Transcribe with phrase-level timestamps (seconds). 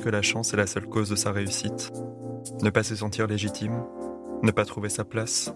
[0.00, 1.92] Que la chance est la seule cause de sa réussite,
[2.62, 3.84] ne pas se sentir légitime,
[4.42, 5.52] ne pas trouver sa place,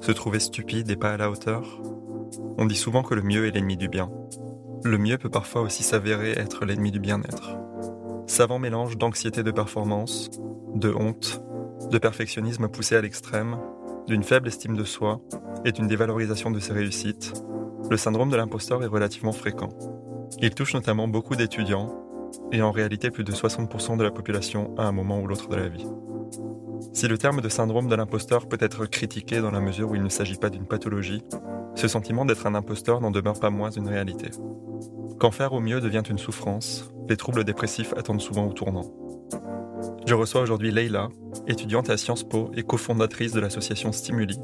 [0.00, 1.80] se trouver stupide et pas à la hauteur.
[2.58, 4.10] On dit souvent que le mieux est l'ennemi du bien.
[4.84, 7.56] Le mieux peut parfois aussi s'avérer être l'ennemi du bien-être.
[8.26, 10.30] Savant mélange d'anxiété de performance,
[10.74, 11.42] de honte,
[11.90, 13.58] de perfectionnisme poussé à l'extrême,
[14.06, 15.20] d'une faible estime de soi
[15.64, 17.32] et d'une dévalorisation de ses réussites,
[17.90, 19.70] le syndrome de l'imposteur est relativement fréquent.
[20.40, 22.07] Il touche notamment beaucoup d'étudiants
[22.52, 25.56] et en réalité plus de 60% de la population à un moment ou l'autre de
[25.56, 25.86] la vie.
[26.92, 30.02] Si le terme de syndrome de l'imposteur peut être critiqué dans la mesure où il
[30.02, 31.22] ne s'agit pas d'une pathologie,
[31.74, 34.30] ce sentiment d'être un imposteur n'en demeure pas moins une réalité.
[35.18, 38.84] Quand faire au mieux devient une souffrance, les troubles dépressifs attendent souvent au tournant.
[40.06, 41.08] Je reçois aujourd'hui Leila,
[41.46, 44.38] étudiante à Sciences Po et cofondatrice de l'association Stimuli,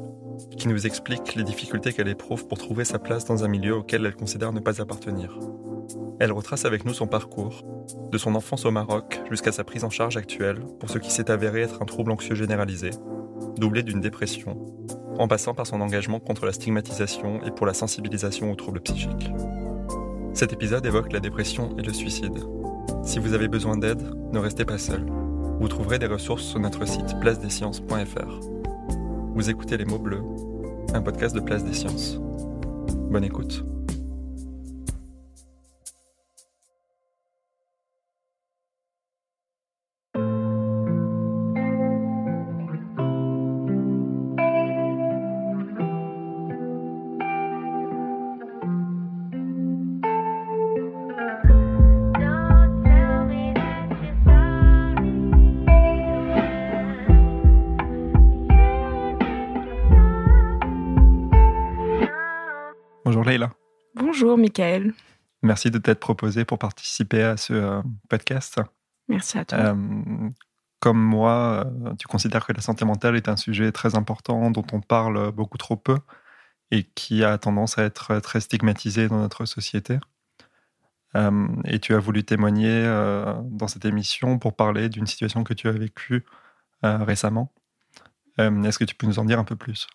[0.57, 4.05] qui nous explique les difficultés qu'elle éprouve pour trouver sa place dans un milieu auquel
[4.05, 5.39] elle considère ne pas appartenir.
[6.19, 7.63] Elle retrace avec nous son parcours,
[8.11, 11.29] de son enfance au Maroc jusqu'à sa prise en charge actuelle pour ce qui s'est
[11.29, 12.91] avéré être un trouble anxieux généralisé,
[13.57, 14.65] doublé d'une dépression,
[15.19, 19.31] en passant par son engagement contre la stigmatisation et pour la sensibilisation aux troubles psychiques.
[20.33, 22.43] Cet épisode évoque la dépression et le suicide.
[23.03, 24.01] Si vous avez besoin d'aide,
[24.31, 25.05] ne restez pas seul.
[25.59, 28.39] Vous trouverez des ressources sur notre site placedesciences.fr.
[29.33, 30.23] Vous écoutez Les mots bleus,
[30.93, 32.19] un podcast de Place des Sciences.
[33.09, 33.65] Bonne écoute.
[64.25, 64.91] Bonjour Michael.
[65.43, 68.59] Merci de t'être proposé pour participer à ce euh, podcast.
[69.07, 69.59] Merci à toi.
[69.59, 70.29] Euh,
[70.79, 74.65] comme moi, euh, tu considères que la santé mentale est un sujet très important dont
[74.73, 75.99] on parle beaucoup trop peu
[76.71, 79.99] et qui a tendance à être très stigmatisé dans notre société.
[81.13, 85.53] Euh, et tu as voulu témoigner euh, dans cette émission pour parler d'une situation que
[85.53, 86.25] tu as vécue
[86.81, 87.53] récemment.
[88.39, 89.87] Est-ce que tu peux nous en dire un peu plus?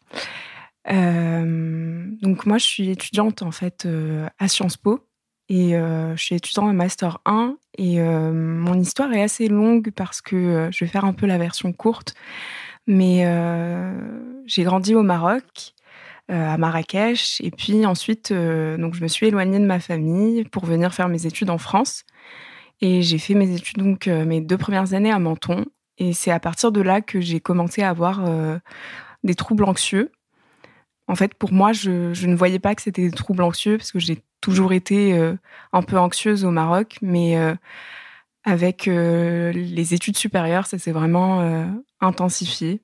[0.87, 5.07] Donc moi, je suis étudiante en fait euh, à Sciences Po
[5.49, 9.91] et euh, je suis étudiante en master 1 et euh, mon histoire est assez longue
[9.91, 12.15] parce que euh, je vais faire un peu la version courte.
[12.87, 13.93] Mais euh,
[14.47, 15.75] j'ai grandi au Maroc,
[16.31, 20.45] euh, à Marrakech, et puis ensuite, euh, donc je me suis éloignée de ma famille
[20.45, 22.05] pour venir faire mes études en France.
[22.81, 25.67] Et j'ai fait mes études donc euh, mes deux premières années à Menton.
[25.99, 28.59] Et c'est à partir de là que j'ai commencé à avoir euh,
[29.25, 30.11] des troubles anxieux.
[31.11, 33.91] En fait, pour moi, je, je ne voyais pas que c'était des troubles anxieux parce
[33.91, 35.35] que j'ai toujours été euh,
[35.73, 37.57] un peu anxieuse au Maroc, mais euh,
[38.45, 41.67] avec euh, les études supérieures, ça s'est vraiment euh,
[42.01, 42.81] intensifié.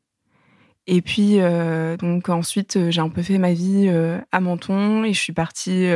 [0.89, 3.89] Et puis, euh, donc ensuite, euh, j'ai un peu fait ma vie
[4.33, 5.87] à Menton et je suis partie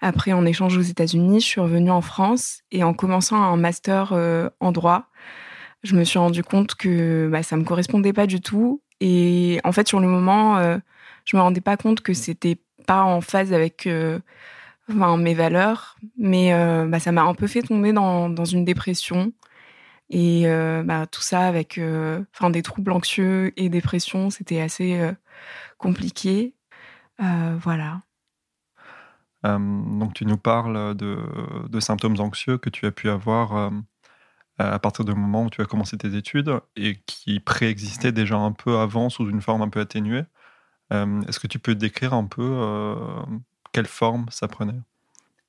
[0.00, 1.38] après en échange aux États-Unis.
[1.38, 4.12] Je suis revenue en France et en commençant un master
[4.58, 5.10] en droit,
[5.84, 8.82] je me suis rendu compte que bah, ça me correspondait pas du tout.
[9.00, 10.60] Et en fait, sur le moment,
[11.24, 14.18] je me rendais pas compte que c'était pas en phase avec euh,
[14.88, 18.64] enfin, mes valeurs, mais euh, bah, ça m'a un peu fait tomber dans, dans une
[18.64, 19.32] dépression.
[20.10, 21.80] Et euh, bah, tout ça avec
[22.34, 25.00] enfin, des troubles anxieux et dépression, c'était assez
[25.78, 26.54] compliqué.
[27.18, 28.02] Voilà.
[29.42, 31.18] Donc tu nous parles de,
[31.68, 33.72] de symptômes anxieux que tu as pu avoir
[34.58, 38.52] à partir du moment où tu as commencé tes études et qui préexistaient déjà un
[38.52, 40.24] peu avant sous une forme un peu atténuée.
[40.92, 42.94] Euh, Est-ce que tu peux décrire un peu euh,
[43.72, 44.80] quelle forme ça prenait?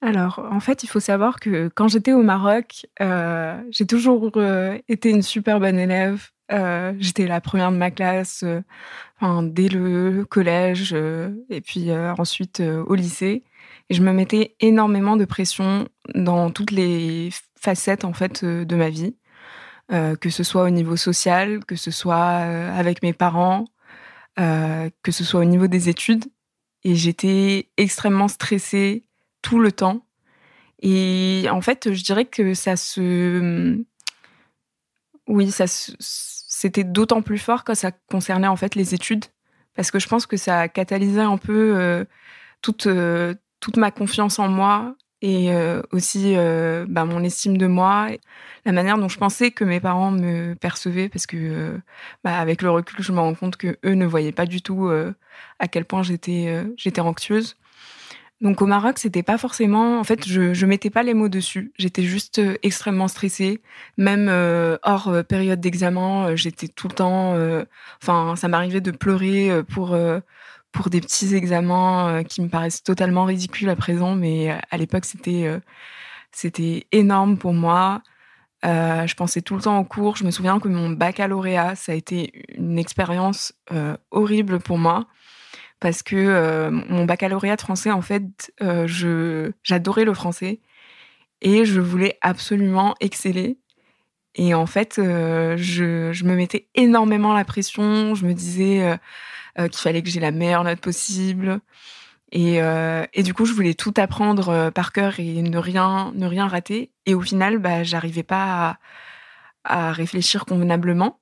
[0.01, 4.31] Alors, en fait, il faut savoir que quand j'étais au Maroc, euh, j'ai toujours
[4.89, 6.29] été une super bonne élève.
[6.99, 8.43] j'étais la première de ma classe
[9.21, 10.93] dès le collège
[11.49, 13.43] et puis ensuite au lycée.
[13.89, 18.89] Et je me mettais énormément de pression dans toutes les facettes en fait de ma
[18.89, 19.15] vie,
[19.89, 23.65] que ce soit au niveau social, que ce soit avec mes parents,
[24.35, 26.25] que ce soit au niveau des études.
[26.83, 29.06] Et j'étais extrêmement stressée
[29.41, 30.06] tout le temps.
[30.81, 33.81] Et en fait, je dirais que ça se,
[35.27, 39.25] oui, ça c'était d'autant plus fort quand ça concernait en fait les études,
[39.75, 42.06] parce que je pense que ça catalysait un peu euh,
[42.62, 46.35] toute euh, toute ma confiance en moi et euh, aussi
[46.87, 48.09] bah, mon estime de moi,
[48.65, 51.79] la manière dont je pensais que mes parents me percevaient, parce que
[52.23, 54.91] bah, avec le recul, je me rends compte que eux ne voyaient pas du tout
[55.59, 57.55] à quel point j'étais j'étais anxieuse.
[58.43, 59.99] Donc au Maroc, c'était pas forcément.
[59.99, 61.71] En fait, je je mettais pas les mots dessus.
[61.77, 63.61] J'étais juste euh, extrêmement stressée.
[63.97, 67.37] Même euh, hors euh, période d'examen, j'étais tout le temps.
[68.01, 69.97] Enfin, ça m'arrivait de pleurer pour
[70.73, 75.49] pour des petits examens qui me paraissent totalement ridicules à présent, mais à l'époque, c'était
[76.31, 78.01] c'était énorme pour moi.
[78.63, 80.17] je pensais tout le temps en cours.
[80.17, 83.53] Je me souviens que mon baccalauréat, ça a été une expérience
[84.11, 85.07] horrible pour moi
[85.83, 90.61] parce que euh, mon baccalauréat de français, en fait, euh, je j'adorais le français
[91.41, 93.57] et je voulais absolument exceller.
[94.35, 98.15] Et en fait, euh, je, je, me mettais énormément la pression.
[98.15, 98.97] Je me disais
[99.57, 101.59] qu'il fallait que j'ai la meilleure note possible.
[102.31, 102.55] Et,
[103.13, 106.91] et, du coup, je voulais tout apprendre par cœur et ne rien, ne rien rater.
[107.05, 108.79] Et au final, bah, j'arrivais pas
[109.63, 111.19] à, à, réfléchir convenablement.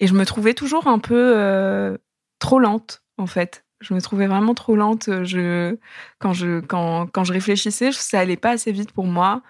[0.00, 1.96] Et je me trouvais toujours un peu
[2.40, 3.64] trop lente, en fait.
[3.80, 5.08] Je me trouvais vraiment trop lente.
[5.24, 5.76] Je,
[6.18, 9.42] quand, je, quand, quand je réfléchissais, ça allait pas assez vite pour moi.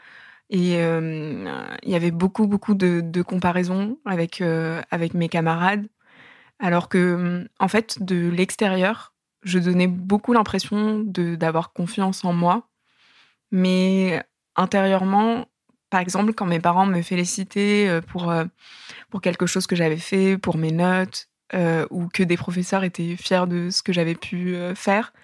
[0.50, 1.44] Et euh,
[1.82, 5.86] il y avait beaucoup, beaucoup de, de comparaisons avec, euh, avec mes camarades.
[6.58, 12.68] Alors que, en fait, de l'extérieur, je donnais beaucoup l'impression d'avoir confiance en moi.
[13.50, 14.22] Mais
[14.56, 15.46] intérieurement,
[15.90, 18.32] par exemple, quand mes parents me félicitaient euh, pour,
[19.10, 23.16] pour quelque chose que j'avais fait, pour mes notes, euh, ou que des professeurs étaient
[23.16, 25.14] fiers de ce que j'avais pu euh, faire.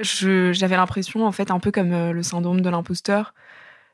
[0.00, 3.32] J'avais l'impression, en fait, un peu comme euh, le syndrome de l'imposteur,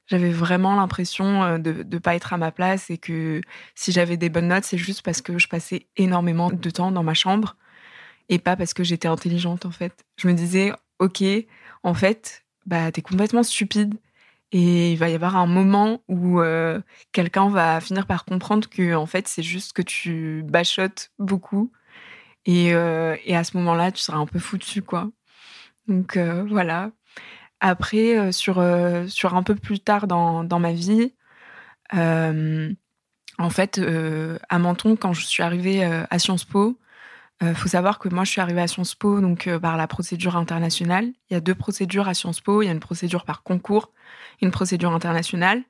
[0.07, 3.41] j'avais vraiment l'impression de ne pas être à ma place et que
[3.75, 7.03] si j'avais des bonnes notes, c'est juste parce que je passais énormément de temps dans
[7.03, 7.57] ma chambre
[8.29, 10.05] et pas parce que j'étais intelligente, en fait.
[10.17, 11.23] Je me disais, OK,
[11.83, 13.95] en fait, bah, t'es complètement stupide
[14.53, 16.81] et il va y avoir un moment où euh,
[17.13, 21.73] quelqu'un va finir par comprendre que en fait c'est juste que tu bachotes beaucoup
[22.45, 25.11] et, euh, et à ce moment-là tu seras un peu foutu quoi.
[25.89, 26.91] Donc euh, voilà.
[27.65, 28.63] Après sur
[29.09, 31.15] sur un peu plus tard dans, dans ma vie,
[31.93, 33.81] en fait
[34.49, 36.79] à Menton quand je suis arrivée à Sciences Po,
[37.41, 40.37] il faut savoir que moi, je suis arrivée à Sciences Po donc par la procédure
[40.37, 41.13] internationale.
[41.31, 42.63] Il y a deux procédures à Sciences Po.
[42.63, 43.93] Il y a une procédure par concours
[44.43, 45.63] une procédure internationale.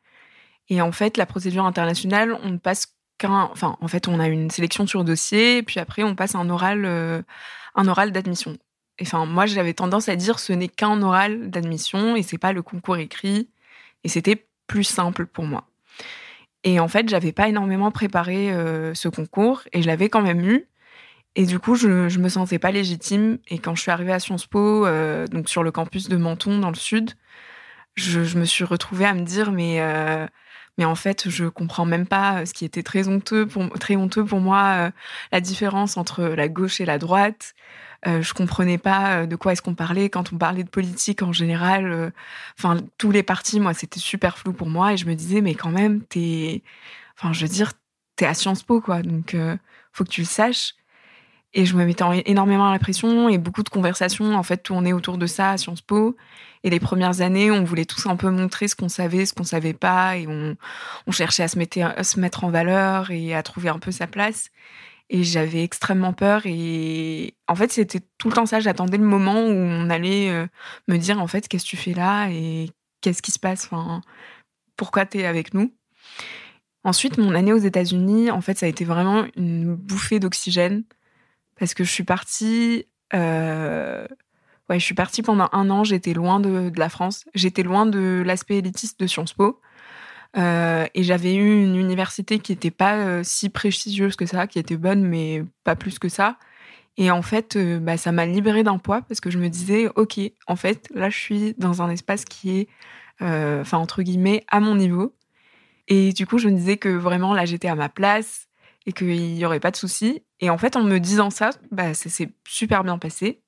[0.69, 3.49] Et en fait, la procédure internationale, on ne passe qu'un.
[3.53, 6.85] Enfin, en fait, on a une sélection sur dossier, puis après, on passe un oral,
[6.85, 7.23] euh,
[7.75, 8.57] un oral d'admission.
[9.01, 12.63] Enfin, moi, j'avais tendance à dire ce n'est qu'un oral d'admission et c'est pas le
[12.63, 13.49] concours écrit.
[14.05, 15.67] Et c'était plus simple pour moi.
[16.65, 20.45] Et en fait, j'avais pas énormément préparé euh, ce concours et je l'avais quand même
[20.45, 20.69] eu.
[21.35, 23.39] Et du coup, je, je me sentais pas légitime.
[23.49, 26.59] Et quand je suis arrivée à Sciences Po, euh, donc sur le campus de Menton
[26.59, 27.13] dans le sud,
[27.95, 30.27] je, me suis retrouvée à me dire mais euh,
[30.79, 34.25] mais en fait je comprends même pas ce qui était très honteux pour très honteux
[34.25, 34.91] pour moi
[35.31, 37.55] la différence entre la gauche et la droite
[38.07, 41.33] euh, je comprenais pas de quoi est-ce qu'on parlait quand on parlait de politique en
[41.33, 42.13] général
[42.59, 45.55] enfin tous les partis moi c'était super flou pour moi et je me disais mais
[45.55, 46.63] quand même t'es
[47.17, 47.73] enfin je veux dire
[48.17, 49.37] t'es à Sciences Po quoi donc
[49.93, 50.75] faut que tu le saches
[51.55, 54.95] et je me mettais énormément à la pression et beaucoup de conversations en fait tournaient
[54.95, 56.17] autour de ça à Sciences Po.
[56.65, 59.45] Et les premières années, on voulait tous un peu montrer ce qu'on savait, ce qu'on
[59.45, 60.57] savait pas, et on,
[61.07, 63.91] on cherchait à se, mettre, à se mettre en valeur et à trouver un peu
[63.91, 64.51] sa place.
[65.15, 66.43] Et j'avais extrêmement peur.
[66.47, 68.61] Et en fait, c'était tout le temps ça.
[68.61, 70.47] J'attendais le moment où on allait euh,
[70.89, 72.71] me dire en fait, qu'est-ce que tu fais là et
[73.03, 73.67] qu'est-ce qui se passe?
[73.67, 74.01] Enfin,
[74.77, 75.71] Pourquoi tu es avec nous?
[76.83, 80.83] Ensuite, mon année aux États-Unis, en fait, ça a été vraiment une bouffée d'oxygène
[81.59, 82.87] parce que je suis partie.
[83.13, 84.07] Euh,
[84.71, 85.85] ouais, je suis partie pendant un an.
[85.85, 87.27] J'étais loin de, la France.
[87.35, 89.61] J'étais loin de l'aspect élitiste de Sciences Po.
[90.37, 94.59] Euh, et j'avais eu une université qui n'était pas euh, si prestigieuse que ça, qui
[94.59, 96.39] était bonne, mais pas plus que ça.
[96.97, 100.21] Et en fait, bah, ça m'a libérée d'un poids parce que je me disais, OK,
[100.47, 102.69] en fait, là, je suis dans un espace qui est,
[103.21, 105.15] enfin, entre guillemets, à mon niveau.
[105.89, 108.49] Et du coup, je me disais que vraiment, là, j'étais à ma place
[108.87, 110.23] et qu'il n'y aurait pas de souci.
[110.41, 113.43] Et en fait, en me disant ça, bah, ça s'est super bien passé.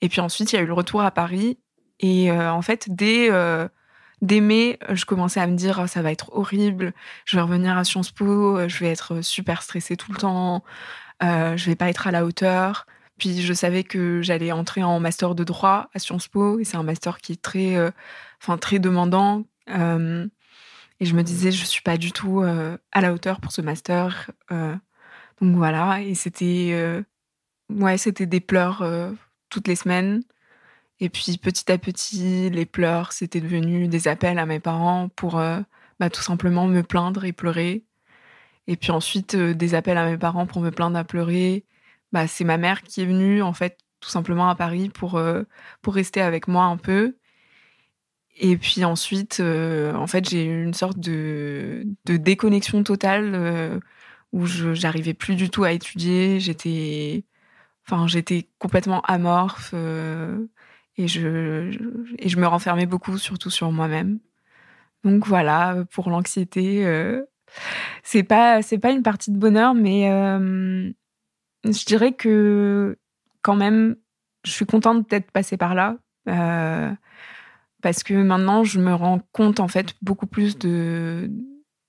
[0.00, 1.58] Et puis ensuite, il y a eu le retour à Paris.
[2.00, 3.28] Et euh, en fait, dès,
[4.22, 6.92] euh, mai, je commençais à me dire, oh, ça va être horrible,
[7.24, 10.64] je vais revenir à Sciences Po, je vais être super stressée tout le temps,
[11.22, 12.86] euh, je vais pas être à la hauteur.
[13.18, 16.76] Puis je savais que j'allais entrer en master de droit à Sciences Po, et c'est
[16.76, 17.90] un master qui est très, euh,
[18.60, 19.44] très demandant.
[19.70, 20.26] Euh,
[21.00, 23.60] et je me disais, je suis pas du tout euh, à la hauteur pour ce
[23.60, 24.30] master.
[24.50, 27.02] donc voilà, et c'était,
[27.70, 28.84] ouais, c'était des pleurs
[29.50, 30.22] toutes les semaines.
[31.00, 35.40] Et puis petit à petit, les pleurs, c'était devenu des appels à mes parents pour
[36.00, 37.84] bah, tout simplement me plaindre et pleurer.
[38.66, 41.64] Et puis ensuite, des appels à mes parents pour me plaindre à pleurer
[42.12, 45.44] bah, c'est ma mère qui est venue, en fait, tout simplement à Paris pour, euh,
[45.82, 47.16] pour rester avec moi un peu.
[48.36, 53.80] Et puis ensuite, euh, en fait, j'ai eu une sorte de, de déconnexion totale euh,
[54.32, 56.40] où je j'arrivais plus du tout à étudier.
[56.40, 57.24] J'étais,
[57.86, 59.74] enfin, j'étais complètement amorphe
[60.98, 61.70] et je,
[62.18, 64.18] et je me renfermais beaucoup, surtout sur moi-même.
[65.04, 66.84] Donc voilà, pour l'anxiété,
[68.02, 70.10] c'est pas pas une partie de bonheur, mais
[71.64, 72.98] je dirais que
[73.42, 73.96] quand même,
[74.44, 75.96] je suis contente d'être passée par là.
[76.28, 76.92] Euh,
[77.82, 81.30] parce que maintenant, je me rends compte en fait beaucoup plus de,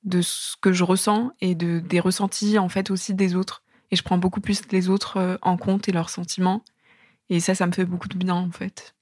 [0.04, 3.64] de ce que je ressens et de, des ressentis en fait aussi des autres.
[3.92, 6.64] Et je prends beaucoup plus les autres euh, en compte et leurs sentiments.
[7.30, 8.96] Et ça, ça me fait beaucoup de bien en fait.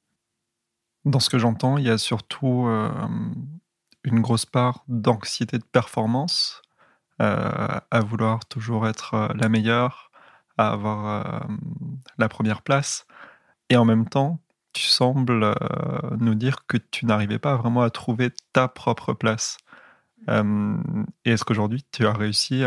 [1.07, 2.89] Dans ce que j'entends, il y a surtout euh,
[4.03, 6.61] une grosse part d'anxiété de performance,
[7.19, 10.11] à vouloir toujours être la meilleure,
[10.57, 11.53] à avoir euh,
[12.17, 13.05] la première place.
[13.69, 14.39] Et en même temps,
[14.73, 15.53] tu sembles euh,
[16.19, 19.57] nous dire que tu n'arrivais pas vraiment à trouver ta propre place.
[20.29, 20.77] Euh,
[21.25, 22.63] et est-ce qu'aujourd'hui, tu as réussi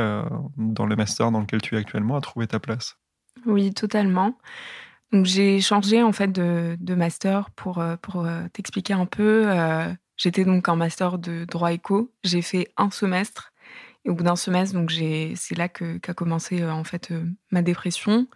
[0.56, 2.97] dans le master dans lequel tu es actuellement à trouver ta place?
[3.47, 4.37] Oui, totalement.
[5.12, 9.46] Donc j'ai changé en fait de, master pour, pour t'expliquer un peu.
[10.16, 12.12] J'étais donc en master de droit éco.
[12.22, 13.50] J'ai fait un semestre
[14.04, 14.76] et au bout d'un semestre,
[15.36, 18.26] c'est là qu'a commencé euh, en fait euh, ma dépression.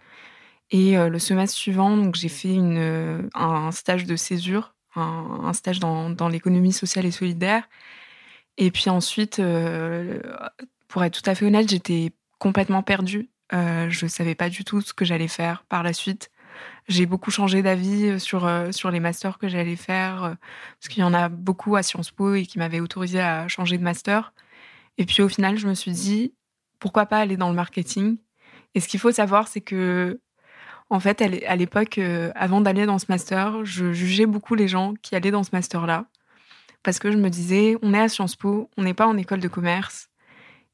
[0.71, 6.11] Et euh, le semestre suivant, j'ai fait une, un stage de césure, un, stage dans,
[6.11, 7.69] dans l'économie sociale et solidaire.
[8.57, 9.43] Et puis ensuite,
[10.89, 13.31] pour être tout à fait honnête, j'étais complètement perdue.
[13.53, 16.31] je ne savais pas du tout ce que j'allais faire par la suite.
[16.87, 20.37] J'ai beaucoup changé d'avis sur, sur les masters que j'allais faire,
[20.79, 23.79] parce qu'il y en a beaucoup à Sciences Po et qui m'avaient autorisé à changer
[23.79, 24.35] de master.
[24.99, 26.35] Et puis au final, je me suis dit,
[26.79, 28.19] pourquoi pas aller dans le marketing?
[28.75, 30.21] Et ce qu'il faut savoir, c'est que,
[30.91, 34.95] en fait, à l'époque, euh, avant d'aller dans ce master, je jugeais beaucoup les gens
[35.01, 36.07] qui allaient dans ce master-là.
[36.83, 39.41] Parce que je me disais, on est à Sciences Po, on n'est pas en école
[39.41, 40.11] de commerce.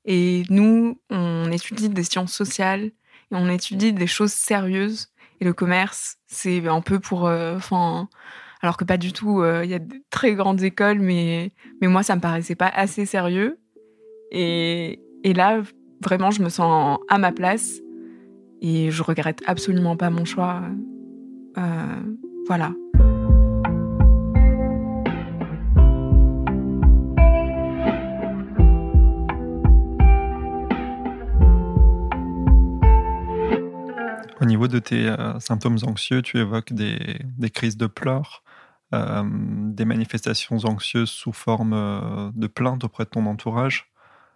[0.05, 2.93] Et nous, on étudie des sciences sociales et
[3.31, 5.13] on étudie des choses sérieuses.
[5.41, 7.27] Et le commerce, c'est un peu pour.
[7.27, 7.59] Euh,
[8.63, 11.89] alors que pas du tout, euh, il y a de très grandes écoles, mais, mais
[11.89, 13.59] moi, ça me paraissait pas assez sérieux.
[14.33, 15.63] Et, là,
[16.03, 17.81] vraiment, je me sens à ma place
[18.61, 20.63] et je regrette absolument pas mon choix.
[21.57, 22.01] Euh,
[22.47, 22.73] voilà.
[34.61, 38.43] Niveau de tes euh, symptômes anxieux, tu évoques des, crises de pleurs,
[38.95, 43.91] euh, des manifestations anxieuses sous forme de plainte auprès de ton entourage.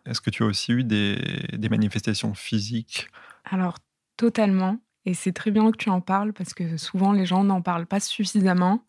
[0.07, 3.09] Est-ce que tu as aussi eu des, manifestations physiques?
[3.45, 3.79] Alors,
[4.17, 4.79] totalement.
[5.07, 7.87] Et c'est très bien que tu en parles parce que souvent les gens n'en parlent
[7.87, 8.83] pas suffisamment.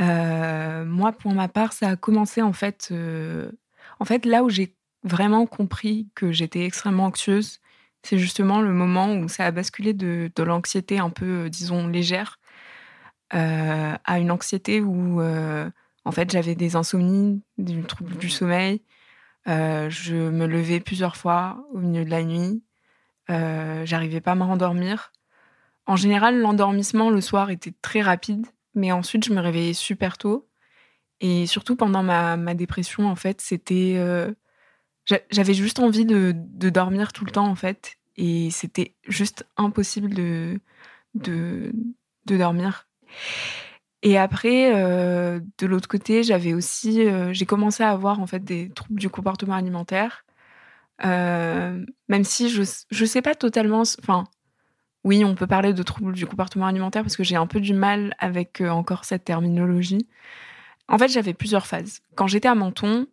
[0.00, 3.52] Euh, moi, pour ma part, ça a commencé en fait, euh,
[4.00, 7.60] en fait là où j'ai vraiment compris que j'étais extrêmement anxieuse,
[8.02, 12.38] c'est justement le moment où ça a basculé de, l'anxiété un peu, euh, disons, légère
[13.32, 18.82] à une anxiété où, en fait, j'avais des insomnies, du trouble du sommeil,
[19.48, 22.62] euh, je me levais plusieurs fois au milieu de la nuit.
[23.30, 25.12] Euh, j'arrivais pas à me rendormir.
[25.86, 30.48] En général, l'endormissement le soir était très rapide, mais ensuite je me réveillais super tôt.
[31.20, 33.96] Et surtout pendant ma, dépression, en fait, c'était.
[35.30, 36.32] J'avais juste envie de,
[36.70, 37.96] dormir tout le temps, en fait.
[38.16, 40.60] Et c'était juste impossible de,
[41.14, 41.72] de,
[42.26, 42.86] de dormir.
[44.02, 48.42] Et après, euh, de l'autre côté, j'avais aussi, euh, j'ai commencé à avoir en fait
[48.42, 50.24] des troubles du comportement alimentaire,
[51.04, 54.24] euh, même si je je sais pas totalement, enfin,
[55.04, 57.74] oui, on peut parler de troubles du comportement alimentaire parce que j'ai un peu du
[57.74, 60.06] mal avec encore cette terminologie.
[60.88, 62.00] En fait, j'avais plusieurs phases.
[62.16, 63.06] Quand j'étais à Menton,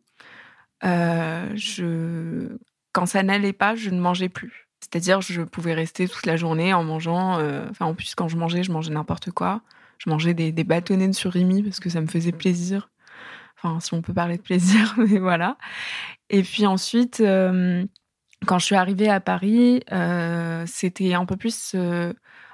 [0.84, 2.57] je
[2.98, 4.67] quand ça n'allait pas, je ne mangeais plus.
[4.81, 7.38] C'est-à-dire, je pouvais rester toute la journée en mangeant.
[7.38, 9.62] Euh, enfin, en plus, quand je mangeais, je mangeais n'importe quoi.
[10.00, 12.89] Je mangeais des, bâtonnets de surimi parce que ça me faisait plaisir.
[13.55, 15.60] Enfin, si on peut parler de plaisir, mais voilà.
[16.31, 17.86] Et puis ensuite, euh,
[18.48, 21.75] quand je suis arrivée à Paris, euh, c'était un peu plus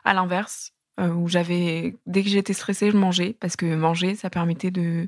[0.03, 4.71] à l'inverse, où j'avais, dès que j'étais stressée, je mangeais parce que manger, ça permettait
[4.71, 5.07] de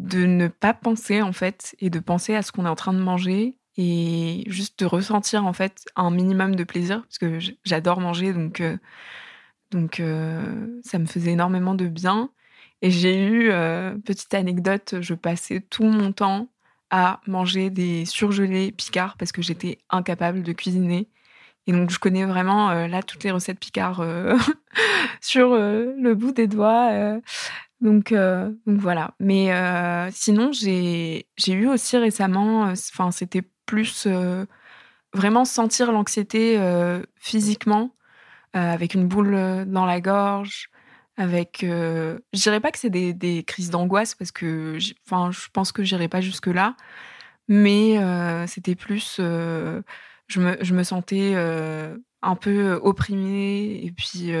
[0.00, 2.94] de ne pas penser en fait et de penser à ce qu'on est en train
[2.94, 8.00] de manger et juste de ressentir en fait un minimum de plaisir parce que j'adore
[8.00, 8.78] manger donc euh,
[9.70, 12.30] donc euh, ça me faisait énormément de bien.
[12.82, 16.48] Et j'ai eu euh, petite anecdote je passais tout mon temps
[16.88, 21.08] à manger des surgelés picards parce que j'étais incapable de cuisiner.
[21.66, 24.02] Et donc je connais vraiment là toutes les recettes picards
[25.20, 27.20] sur le bout des doigts
[27.80, 29.14] donc, donc voilà.
[29.20, 29.50] Mais
[30.12, 34.06] sinon, j'ai eu aussi récemment, enfin, c'était plus
[35.14, 36.60] vraiment sentir l'anxiété
[37.16, 37.94] physiquement,
[38.52, 40.70] avec une boule dans la gorge,
[41.16, 41.58] avec.
[41.62, 45.82] je dirais pas que c'est des, des, crises d'angoisse parce que, enfin, je pense que
[45.82, 46.76] j'irai pas jusque là,
[47.48, 47.98] mais
[48.46, 49.16] c'était plus.
[49.18, 49.82] je
[50.40, 51.34] me, je me sentais
[52.22, 54.32] un peu opprimée et puis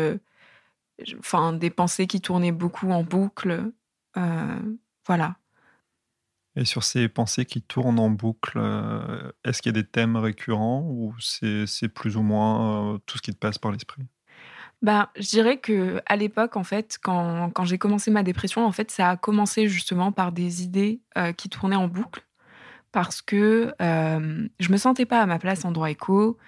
[1.18, 3.72] enfin des pensées qui tournaient beaucoup en boucle
[5.06, 5.36] voilà.
[6.56, 10.16] Et sur ces pensées qui tournent en boucle, euh, est-ce qu'il y a des thèmes
[10.16, 14.02] récurrents ou c'est plus ou moins euh, tout ce qui te passe par l'esprit?
[14.82, 18.72] Bah, je dirais que à l'époque, en fait, quand, quand j'ai commencé ma dépression, en
[18.72, 22.26] fait, ça a commencé justement par des idées euh, qui tournaient en boucle,
[22.90, 26.38] parce que je me sentais pas à ma place en droit éco,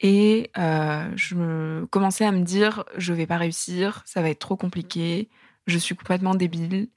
[0.00, 4.56] et je me, commençais à me dire, je vais pas réussir, ça va être trop
[4.56, 5.28] compliqué,
[5.66, 6.88] je suis complètement débile.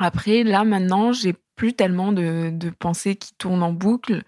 [0.00, 4.24] Après, là, maintenant, j'ai plus tellement de, pensées qui tournent en boucle.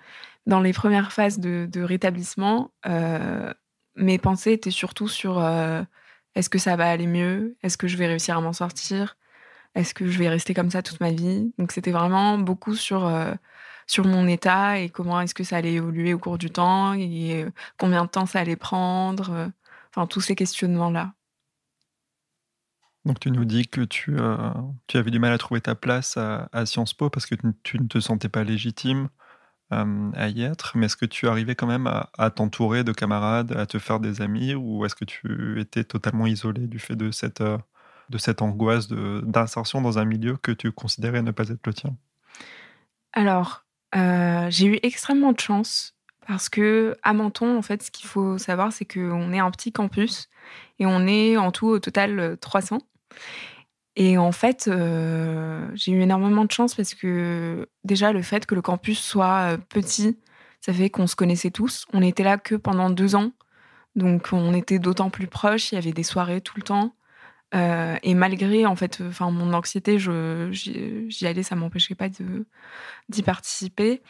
[0.46, 3.52] Dans les premières phases de, rétablissement, euh,
[3.96, 5.82] mes pensées étaient surtout sur euh,
[6.34, 7.56] est-ce que ça va aller mieux?
[7.62, 9.16] Est-ce que je vais réussir à m'en sortir?
[9.75, 11.55] Est-ce que je vais rester comme ça toute ma vie?
[11.59, 13.33] Donc, c'était vraiment beaucoup sur, euh,
[13.87, 17.47] sur mon état et comment est-ce que ça allait évoluer au cours du temps et
[17.79, 19.51] combien de temps ça allait prendre.
[19.90, 21.12] Enfin, tous ces questionnements-là.
[23.05, 24.37] Donc tu nous dis que tu, euh,
[24.87, 27.87] tu avais du mal à trouver ta place à, Sciences Po parce que tu, ne
[27.87, 29.09] te sentais pas légitime
[29.73, 33.53] euh, à y être, mais est-ce que tu arrivais quand même à, t'entourer de camarades,
[33.57, 37.11] à te faire des amis, ou est-ce que tu étais totalement isolé du fait de
[37.11, 37.59] cette, euh,
[38.11, 41.97] de cette angoisse d'insertion dans un milieu que tu considérais ne pas être le tien?
[43.14, 45.94] Alors, j'ai eu extrêmement de chance
[46.26, 49.72] parce que à Menton, en fait, ce qu'il faut savoir, c'est qu'on est un petit
[49.72, 50.28] campus
[50.78, 52.78] et on est en tout au total 300.
[53.96, 58.55] Et en fait, euh, j'ai eu énormément de chance parce que déjà, le fait que
[58.55, 60.18] le campus soit euh, petit,
[60.61, 61.85] ça fait qu'on se connaissait tous.
[61.92, 63.33] On n'était là que pendant deux ans.
[63.94, 65.72] Donc, on était d'autant plus proches.
[65.72, 66.94] Il y avait des soirées tout le temps.
[67.55, 72.09] Euh, et malgré, en fait, enfin, mon anxiété, j'y allais, ça m'empêchait pas
[73.09, 74.03] d'y participer.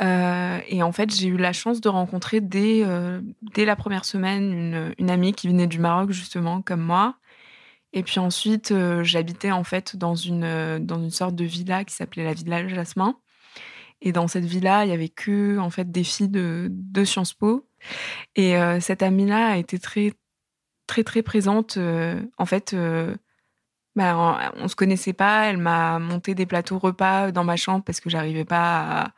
[0.00, 2.84] et en fait, j'ai eu la chance de rencontrer dès,
[3.54, 7.16] dès la première semaine une, une, amie qui venait du Maroc, justement, comme moi,
[7.92, 11.84] et puis ensuite, euh, j'habitais en fait dans une, euh, dans une sorte de villa
[11.84, 13.16] qui s'appelait la Villa Jasmin.
[14.02, 17.34] Et dans cette villa, il y avait que en fait des filles de, de Sciences
[17.34, 17.68] Po.
[18.36, 20.12] Et euh, cette amie-là a été très,
[20.90, 21.78] très, très présente.
[22.38, 22.74] en fait,
[23.96, 25.46] bah, on, se connaissait pas.
[25.46, 29.12] Elle m'a monté des plateaux repas dans ma chambre parce que j'arrivais pas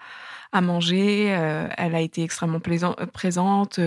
[0.53, 1.27] à, manger.
[1.27, 3.81] elle a été extrêmement présente.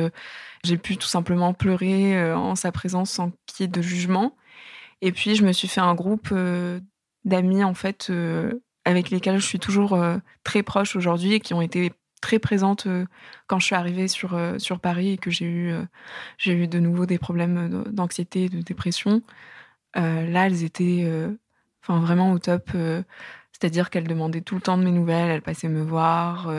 [0.64, 4.36] J'ai pu tout simplement pleurer en sa présence sans qu'il y ait de jugement.
[5.02, 6.80] Et puis, je me suis fait un groupe euh,
[7.26, 11.54] d'amis, en fait, euh, avec lesquels je suis toujours euh, très proche aujourd'hui et qui
[11.54, 11.94] ont été
[12.26, 12.88] très présentes
[13.46, 15.74] quand je suis arrivée sur, sur Paris et que j'ai eu,
[16.40, 19.22] j'ai eu de nouveau des problèmes d'anxiété, de dépression.
[19.96, 21.08] là, elles étaient
[21.84, 22.72] enfin, vraiment au top.
[23.52, 26.52] c'est-à-dire qu'elles demandaient tout le temps de mes nouvelles, elles passaient me voir.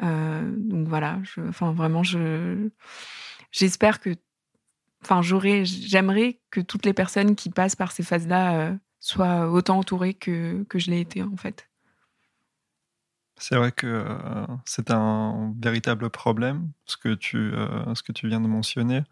[0.00, 2.70] donc voilà, enfin, vraiment, je,
[3.52, 4.16] j'espère que
[5.02, 10.14] enfin, j'aimerais que toutes les personnes qui passent par ces phases-là euh, soient autant entourées
[10.14, 11.67] que, que je l'ai été, en fait.
[13.38, 19.04] C'est vrai que euh, c'est un véritable problème, ce que tu, euh, viens de mentionner.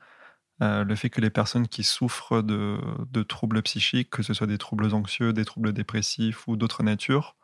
[0.60, 2.78] le fait que les personnes qui souffrent de,
[3.10, 7.36] de, troubles psychiques, que ce soit des troubles anxieux, des troubles dépressifs ou d'autres natures,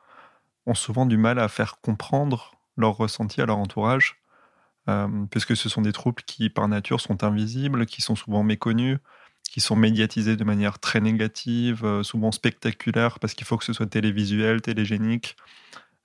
[0.66, 4.22] ont souvent du mal à faire comprendre leurs ressentis à leur entourage
[4.88, 8.98] euh, puisque ce sont des troubles qui, par nature, sont invisibles, qui sont souvent méconnus,
[9.44, 13.72] qui sont médiatisés de manière très négative, euh, souvent spectaculaire, parce qu'il faut que ce
[13.72, 15.36] soit télévisuel, télégénique.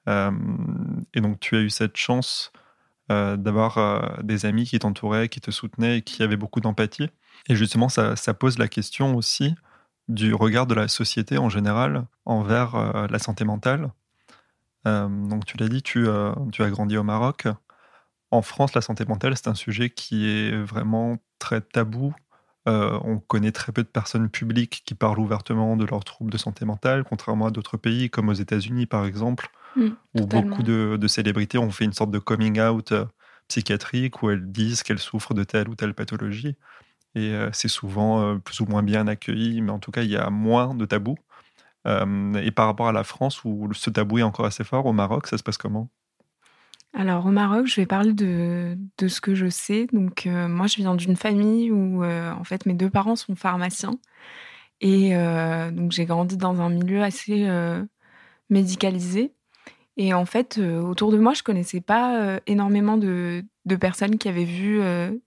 [0.08, 2.52] Et donc, tu as eu cette chance
[3.10, 7.10] d'avoir des amis qui t'entouraient, qui te soutenaient qui avaient beaucoup d'empathie.
[7.48, 9.56] Et justement, ça, pose la question aussi
[10.08, 13.92] du regard de la société en général envers la santé mentale.
[14.86, 17.48] donc, tu l'as dit, tu, as grandi au Maroc.
[18.32, 22.14] En France, la santé mentale, c'est un sujet qui est vraiment très tabou.
[22.68, 26.38] Euh, on connaît très peu de personnes publiques qui parlent ouvertement de leurs troubles de
[26.38, 31.08] santé mentale, contrairement à d'autres pays comme aux États-Unis, par exemple, mmh, où beaucoup de,
[31.08, 33.06] célébrités ont fait une sorte de coming out euh,
[33.48, 36.56] psychiatrique où elles disent qu'elles souffrent de telle ou telle pathologie.
[37.16, 40.18] Et euh, c'est souvent plus ou moins bien accueilli, mais en tout cas, il y
[40.18, 41.18] a moins de tabous.
[41.86, 45.28] et par rapport à la France, où ce tabou est encore assez fort, au Maroc,
[45.28, 45.90] ça se passe comment?
[46.94, 49.88] Alors au Maroc, je vais parler de, de ce que je sais.
[49.94, 53.36] Donc euh, moi, je viens d'une famille où euh, en fait mes deux parents sont
[53.36, 54.00] pharmaciens
[54.82, 57.48] et euh, donc j'ai grandi dans un milieu assez
[58.50, 59.34] médicalisé.
[59.98, 63.44] Et en fait, autour de moi, je connaissais pas énormément de,
[63.80, 64.80] personnes qui avaient vu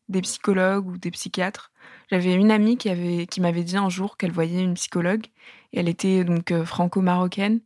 [0.08, 1.72] des psychologues ou des psychiatres.
[2.10, 5.26] J'avais une amie qui avait qui m'avait dit un jour qu'elle voyait une psychologue
[5.72, 7.60] elle était donc franco-marocaine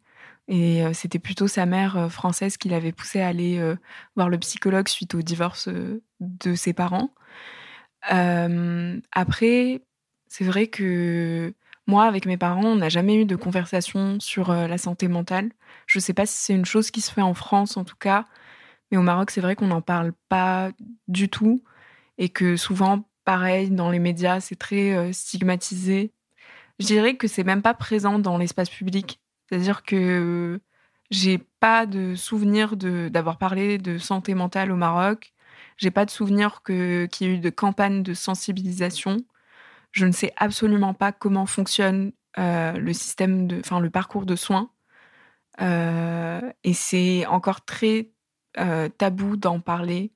[0.48, 3.74] et c'était plutôt sa mère française qui l'avait poussé à aller
[4.14, 5.68] voir le psychologue suite au divorce
[6.20, 7.10] de ses parents.
[8.02, 9.80] après,
[10.28, 11.54] c'est vrai que
[11.86, 15.50] moi, avec mes parents, on n'a jamais eu de conversation sur la santé mentale.
[15.86, 17.96] Je ne sais pas si c'est une chose qui se fait en France, en tout
[17.96, 18.24] cas,
[18.90, 20.70] mais au Maroc, c'est vrai qu'on n'en parle pas
[21.08, 21.62] du tout
[22.18, 26.12] et que souvent, pareil, dans les médias, c'est très stigmatisé.
[26.78, 29.20] Je dirais que c'est même pas présent dans l'espace public.
[29.48, 30.60] C'est-à-dire que
[31.10, 35.32] j'ai pas de souvenir d'avoir parlé de santé mentale au Maroc.
[35.76, 39.18] J'ai pas de souvenir qu'il y ait eu de campagne de sensibilisation.
[39.94, 44.34] Je ne sais absolument pas comment fonctionne euh, le système de, enfin le parcours de
[44.34, 44.70] soins.
[45.60, 48.10] Euh, et c'est encore très
[48.58, 50.12] euh, tabou d'en parler,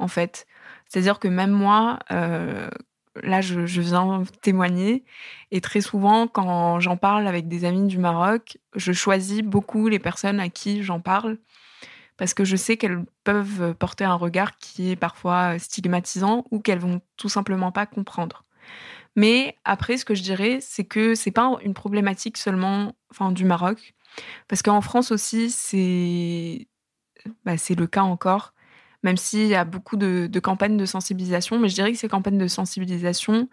[0.00, 0.48] en fait.
[0.88, 5.04] C'est-à-dire que même moi, là, je, viens témoigner.
[5.52, 10.00] Et très souvent, quand j'en parle avec des amis du Maroc, je choisis beaucoup les
[10.00, 11.38] personnes à qui j'en parle
[12.16, 16.80] parce que je sais qu'elles peuvent porter un regard qui est parfois stigmatisant ou qu'elles
[16.80, 18.44] vont tout simplement pas comprendre.
[19.16, 23.44] Mais après, ce que je dirais, c'est que c'est pas une problématique seulement, enfin, du
[23.44, 23.94] Maroc,
[24.48, 26.68] parce qu'en France aussi, c'est,
[27.44, 28.54] bah, le cas encore
[29.02, 31.58] même s'il y a beaucoup de, campagnes de sensibilisation.
[31.58, 33.48] Mais je dirais que ces campagnes de sensibilisation,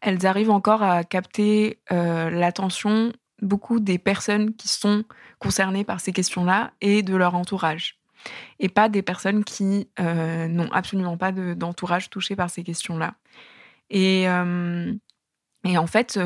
[0.00, 3.12] elles arrivent encore à capter euh, l'attention
[3.42, 5.04] beaucoup des personnes qui sont
[5.38, 7.98] concernées par ces questions-là et de leur entourage.
[8.58, 13.14] Et pas des personnes qui euh, n'ont absolument pas d'entourage touché par ces questions-là.
[13.90, 14.92] Et, euh,
[15.64, 16.18] et en fait,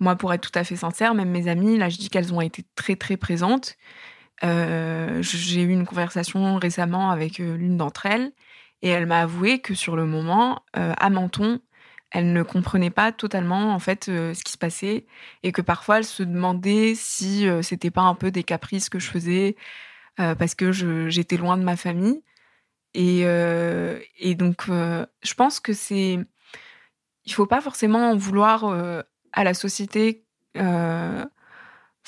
[0.00, 2.40] moi, pour être tout à fait sincère, même mes amies, là, je dis qu'elles ont
[2.40, 3.76] été très, très présentes.
[4.44, 8.32] Euh, j'ai eu une conversation récemment avec euh, l'une d'entre elles
[8.82, 11.60] et elle m'a avoué que sur le moment, euh, à Menton,
[12.12, 15.06] elle ne comprenait pas totalement en fait ce qui se passait
[15.42, 19.10] et que parfois elle se demandait si c'était pas un peu des caprices que je
[19.10, 19.56] faisais
[20.16, 22.22] parce que j'étais loin de ma famille
[22.94, 23.24] et,
[24.18, 26.18] et donc je pense que c'est
[27.28, 28.64] il faut pas forcément en vouloir
[29.32, 30.24] à la société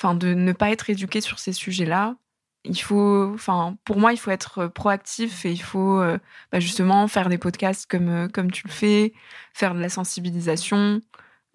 [0.00, 2.16] enfin de ne pas être éduqué sur ces sujets-là.
[2.64, 6.18] Il faut, enfin, pour moi, il faut être proactif et il faut euh,
[6.52, 9.14] bah, justement faire des podcasts comme euh, comme tu le fais,
[9.54, 11.00] faire de la sensibilisation,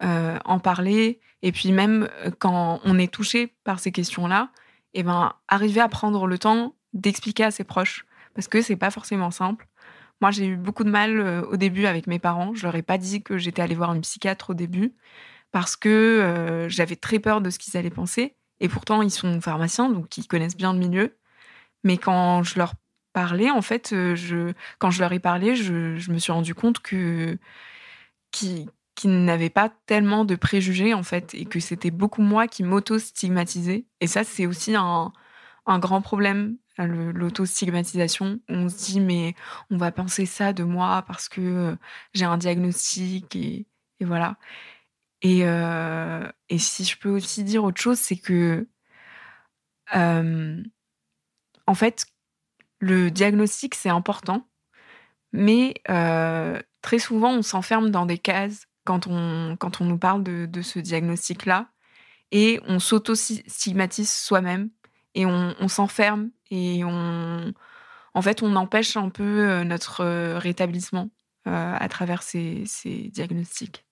[0.02, 4.50] euh, en parler, et puis même quand on est touché par ces questions-là,
[4.94, 8.76] et eh ben arriver à prendre le temps d'expliquer à ses proches, parce que c'est
[8.76, 9.68] pas forcément simple.
[10.20, 12.54] Moi, j'ai eu beaucoup de mal au début avec mes parents.
[12.54, 14.94] Je leur ai pas dit que j'étais allée voir une psychiatre au début
[15.56, 18.36] parce que euh, j'avais très peur de ce qu'ils allaient penser.
[18.60, 21.16] Et pourtant, ils sont pharmaciens, donc ils connaissent bien le milieu.
[21.84, 22.74] Mais quand je leur
[23.14, 26.80] parlais, en fait, euh, je, quand je leur ai parlé, je, me suis rendu compte
[26.80, 27.38] que
[28.32, 28.68] qu'ils
[29.04, 33.86] n'avaient pas tellement de préjugés, en fait, et que c'était beaucoup moi qui m'auto-stigmatisais.
[34.00, 35.12] Et ça, c'est aussi un,
[35.64, 38.40] un grand problème l'auto-stigmatisation.
[38.48, 39.34] On se dit, mais
[39.70, 41.76] on va penser ça de moi parce que euh,
[42.14, 43.66] j'ai un diagnostic et,
[44.00, 44.36] voilà.
[45.22, 48.68] Et, euh, et, si je peux aussi dire autre chose, c'est que,
[49.94, 50.62] euh,
[51.66, 52.06] en fait,
[52.80, 54.46] le diagnostic, c'est important,
[55.32, 55.74] mais
[56.82, 60.78] très souvent, on s'enferme dans des cases quand on, quand on nous parle de, ce
[60.78, 61.70] diagnostic-là,
[62.32, 64.70] et on s'auto-stigmatise soi-même,
[65.14, 67.52] et on s'enferme, et on,
[68.16, 71.10] en fait, on empêche un peu euh, notre euh, rétablissement
[71.46, 72.64] euh, à travers ces,
[73.12, 73.84] diagnostics.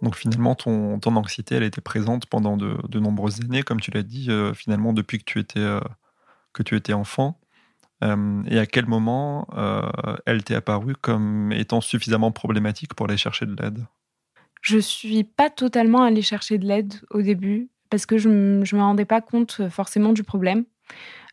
[0.00, 4.28] Donc finalement, ton, anxiété, elle était présente pendant de, nombreuses années, comme tu l'as dit,
[4.54, 5.66] finalement, depuis que tu étais,
[6.52, 7.39] que tu étais enfant
[8.02, 9.46] et à quel moment
[10.26, 13.86] elle t'est apparue comme étant suffisamment problématique pour aller chercher de l'aide?
[14.62, 18.82] Je suis pas totalement allée chercher de l'aide au début parce que je ne me
[18.82, 20.64] rendais pas compte forcément du problème.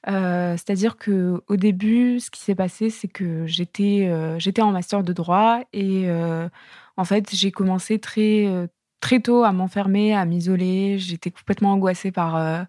[0.07, 4.71] Euh, c'est-à-dire que au début, ce qui s'est passé, c'est que j'étais euh, j'étais en
[4.71, 6.47] master de droit et euh,
[6.95, 8.47] en fait, j'ai commencé très
[9.01, 10.97] très tôt à m'enfermer, à m'isoler.
[10.99, 12.67] J'étais complètement angoissée par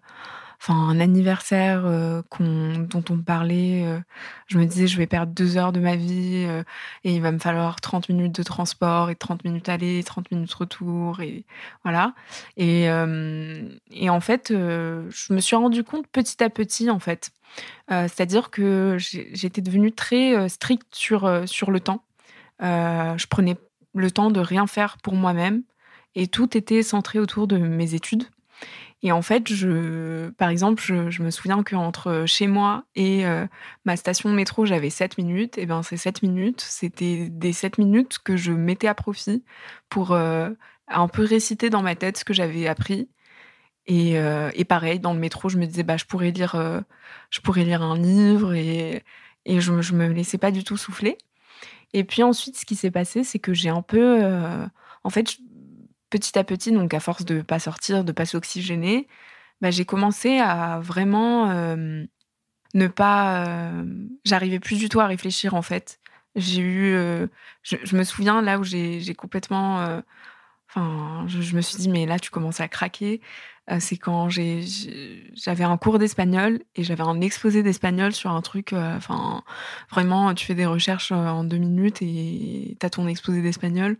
[0.61, 3.99] enfin un anniversaire euh, dont on parlait, euh,
[4.47, 6.63] je me disais je vais perdre deux heures de ma vie euh,
[7.03, 10.53] et il va me falloir 30 minutes de transport et 30 minutes aller, 30 minutes
[10.53, 11.45] retour et
[11.83, 12.13] voilà.
[12.57, 12.85] Et,
[13.91, 17.31] et en fait, je me suis rendu compte petit à petit en fait,
[17.89, 22.03] c'est-à-dire que j'étais devenue très stricte sur sur le temps.
[22.61, 23.55] je prenais
[23.95, 25.63] le temps de rien faire pour moi-même
[26.15, 28.25] et tout était centré autour de mes études.
[29.01, 33.47] Et en fait, je, par exemple, je, me souviens qu'entre chez moi et euh,
[33.85, 35.57] ma station de métro, j'avais 7 minutes.
[35.57, 39.43] Et bien, ces 7 minutes, c'était des 7 minutes que je mettais à profit
[39.87, 40.49] pour euh,
[40.89, 43.09] un peu réciter dans ma tête ce que j'avais appris.
[43.87, 46.83] Et, euh, et, pareil, dans le métro, je me disais, bah, je pourrais lire,
[47.29, 49.03] je pourrais lire un livre et,
[49.45, 51.17] et je, ne me laissais pas du tout souffler.
[51.93, 54.21] Et puis ensuite, ce qui s'est passé, c'est que j'ai un peu,
[55.03, 55.37] en fait,
[56.09, 59.07] petit à petit, donc à force de pas sortir, de pas s'oxygéner,
[59.61, 62.05] bah, j'ai commencé à vraiment euh,
[62.73, 63.45] ne pas.
[63.47, 63.83] Euh,
[64.25, 65.99] j'arrivais plus du tout à réfléchir en fait.
[66.35, 66.93] J'ai eu.
[66.95, 67.27] Euh,
[67.63, 70.01] je, me souviens là où j'ai complètement.
[70.69, 73.21] Enfin, je, me suis dit, mais là, tu commences à craquer.
[73.79, 78.73] C'est quand j'avais un cours d'espagnol et j'avais un exposé d'espagnol sur un truc.
[78.73, 79.43] Enfin,
[79.91, 83.97] vraiment, tu fais des recherches en deux minutes et tu as ton exposé d'espagnol.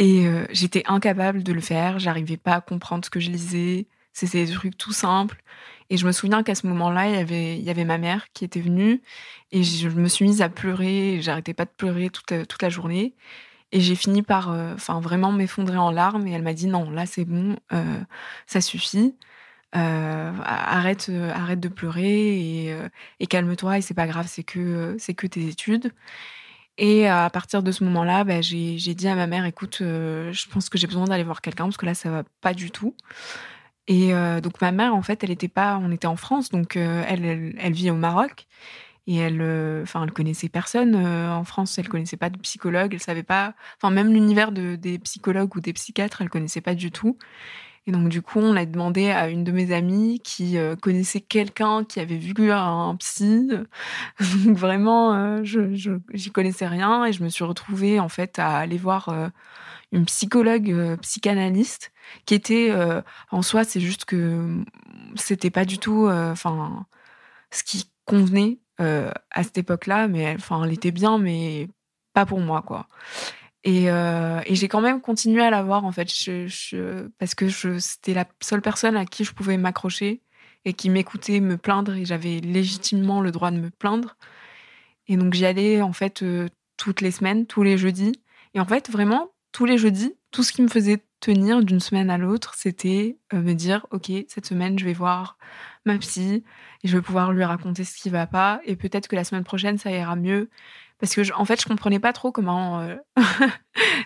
[0.00, 3.86] Et euh, j'étais incapable de le faire, j'arrivais pas à comprendre ce que je lisais.
[4.14, 5.42] C'était des trucs tout simples.
[5.90, 9.02] Et je me souviens qu'à ce moment-là, il y avait, ma mère qui était venue
[9.52, 11.18] et je me suis mise à pleurer.
[11.20, 13.14] J'arrêtais pas de pleurer toute, euh, la journée.
[13.72, 16.26] Et j'ai fini par euh, vraiment m'effondrer en larmes.
[16.26, 17.56] Et elle m'a dit non, là c'est bon,
[18.46, 19.14] ça suffit.
[19.72, 22.76] arrête, arrête de pleurer et,
[23.20, 23.78] et calme-toi.
[23.78, 25.92] Et c'est pas grave, c'est que, c'est que tes études.
[26.82, 30.48] Et à partir de ce moment-là, bah, j'ai dit à ma mère, écoute, euh, je
[30.48, 32.94] pense que j'ai besoin d'aller voir quelqu'un parce que là, ça va pas du tout.
[33.86, 36.76] Et euh, donc ma mère, en fait, elle était pas, on était en France, donc
[36.76, 38.46] euh, elle, vit au Maroc
[39.06, 39.42] et elle,
[39.82, 43.92] enfin, elle connaissait personne en France, elle connaissait pas de psychologue, elle savait pas, enfin
[43.92, 47.18] même l'univers de, des psychologues ou des psychiatres, elle connaissait pas du tout.
[47.90, 51.20] Et donc, du coup, on l'a demandé à une de mes amies qui euh, connaissait
[51.20, 53.48] quelqu'un qui avait vu un psy.
[54.44, 58.58] donc, vraiment, euh, je, j'y connaissais rien et je me suis retrouvée, en fait, à
[58.58, 59.28] aller voir euh,
[59.90, 61.90] une psychologue psychanalyste
[62.26, 62.72] qui était,
[63.32, 64.62] en soi, c'est juste que
[65.16, 66.86] c'était pas du tout, enfin,
[67.50, 71.68] ce qui convenait à cette époque-là, mais enfin, elle était bien, mais
[72.14, 72.86] pas pour moi, quoi.
[73.64, 76.08] Et, euh, et j'ai quand même continué à la voir, en fait,
[77.18, 80.22] parce que c'était la seule personne à qui je pouvais m'accrocher
[80.64, 84.16] et qui m'écoutait me plaindre et j'avais légitimement le droit de me plaindre.
[85.06, 88.12] Et donc j'y allais en fait euh, toutes les semaines, tous les jeudis.
[88.54, 92.10] Et en fait, vraiment, tous les jeudis, tout ce qui me faisait tenir d'une semaine
[92.10, 95.36] à l'autre, c'était euh, me dire, OK, cette semaine, je vais voir
[95.84, 96.44] ma psy
[96.82, 98.60] et je vais pouvoir lui raconter ce qui va pas.
[98.64, 100.50] Et peut-être que la semaine prochaine, ça ira mieux
[101.00, 102.96] parce que en fait je comprenais pas trop comment euh,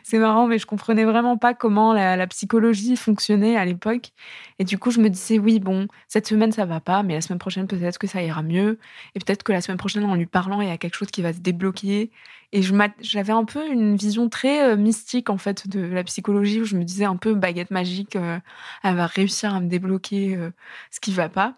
[0.04, 4.12] c'est marrant mais je comprenais vraiment pas comment la, psychologie fonctionnait à l'époque.
[4.59, 7.20] Et du coup je me disais oui bon cette semaine ça va pas mais la
[7.20, 8.78] semaine prochaine peut-être que ça ira mieux.
[9.14, 11.22] Et peut-être que la semaine prochaine en lui parlant il y a quelque chose qui
[11.22, 12.11] va se débloquer.
[12.52, 12.62] Et
[13.00, 16.76] j'avais un peu une vision très euh, mystique en fait de la psychologie où je
[16.76, 18.38] me disais un peu baguette magique euh,
[18.85, 20.38] elle va réussir à me débloquer
[20.90, 21.57] ce qui va pas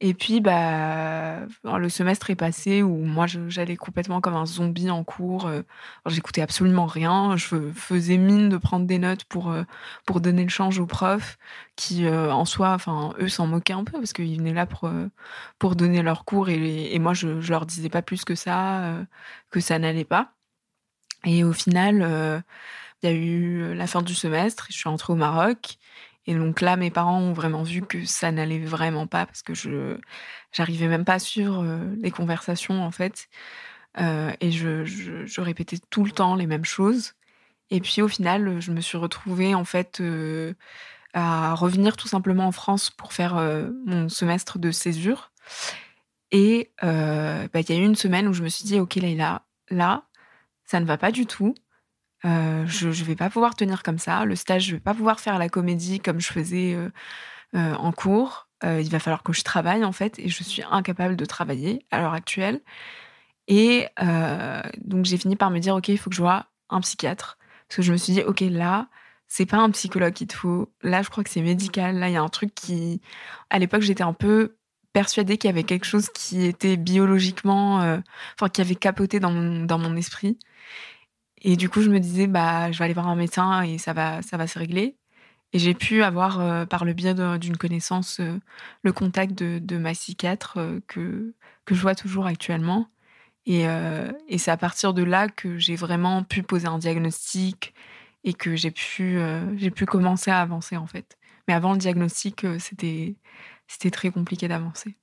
[0.00, 5.04] et puis, bah, le semestre est passé où moi, j'allais complètement comme un zombie en
[5.04, 5.46] cours.
[5.46, 5.62] Euh,
[6.06, 7.36] j'écoutais absolument rien.
[7.36, 9.62] Je faisais mine de prendre des notes pour, euh,
[10.04, 11.38] pour donner le change aux profs,
[11.76, 14.90] qui, euh, en soi, enfin, eux s'en moquaient un peu parce qu'ils venaient là pour,
[15.58, 18.96] pour donner leur cours et, moi, je, je leur disais pas plus que ça,
[19.50, 20.32] que ça n'allait pas.
[21.24, 22.42] Et au final,
[23.02, 25.78] il y a eu la fin du semestre, je suis rentrée au Maroc
[26.26, 29.54] et donc là, mes parents ont vraiment vu que ça n'allait vraiment pas parce que
[29.54, 29.98] je
[30.52, 33.28] j'arrivais même pas suivre euh, les conversations en fait.
[34.00, 37.12] Euh, et je, je, répétais tout le temps les mêmes choses.
[37.70, 40.54] Et puis au final, je me suis retrouvée en fait euh,
[41.12, 43.34] à revenir tout simplement en France pour faire
[43.86, 45.30] mon semestre de césure.
[46.32, 49.42] Et bah, il y a eu une semaine où je me suis dit, ok Leïla,
[49.70, 50.04] là,
[50.64, 51.54] ça ne va pas du tout.
[52.24, 54.24] Je ne vais pas pouvoir tenir comme ça.
[54.24, 56.76] Le stage, je ne vais pas pouvoir faire la comédie comme je faisais
[57.54, 58.48] en cours.
[58.62, 62.00] il va falloir que je travaille en fait et je suis incapable de travailler à
[62.00, 62.60] l'heure actuelle.
[63.46, 63.88] Et
[64.78, 67.76] donc j'ai fini par me dire ok, il faut que je vois un psychiatre parce
[67.76, 68.88] que je me suis dit ok là
[69.26, 70.70] c'est pas un psychologue qu'il te faut.
[70.82, 71.98] Là, je crois que c'est médical.
[71.98, 73.00] Là, il y a un truc qui.
[73.50, 74.56] À l'époque, j'étais un peu
[74.92, 77.80] persuadée qu'il y avait quelque chose qui était biologiquement.
[77.82, 77.98] Euh,
[78.38, 80.38] enfin, qui avait capoté dans mon esprit.
[81.44, 83.92] Et du coup, je me disais, bah, je vais aller voir un médecin et ça
[83.92, 84.96] va, ça va se régler.
[85.52, 88.40] Et j'ai pu avoir, euh, par le biais d'une connaissance, euh,
[88.82, 92.88] le contact de, de ma psychiatre que, que je vois toujours actuellement.
[93.46, 93.64] Et,
[94.28, 97.74] et c'est à partir de là que j'ai vraiment pu poser un diagnostic,
[98.24, 101.16] et que j'ai pu, euh, j'ai pu commencer à avancer en fait.
[101.46, 103.16] Mais avant le diagnostic, euh, c'était
[103.90, 104.96] très compliqué d'avancer.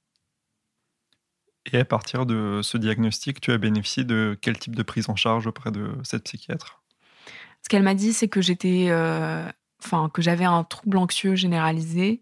[1.66, 5.16] Et à partir de ce diagnostic, tu as bénéficié de quel type de prise en
[5.16, 6.82] charge auprès de cette psychiatre?
[7.62, 9.48] Ce qu'elle m'a dit, c'est que j'étais, euh,
[10.14, 12.22] que j'avais un trouble anxieux généralisé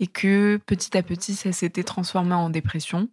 [0.00, 3.08] et que petit à petit, ça s'était transformé en dépression.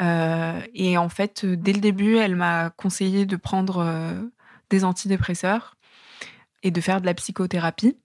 [0.00, 4.30] et en fait, dès le début, elle m'a conseillé de prendre
[4.70, 5.76] des antidépresseurs
[6.64, 7.96] et de faire de la psychothérapie.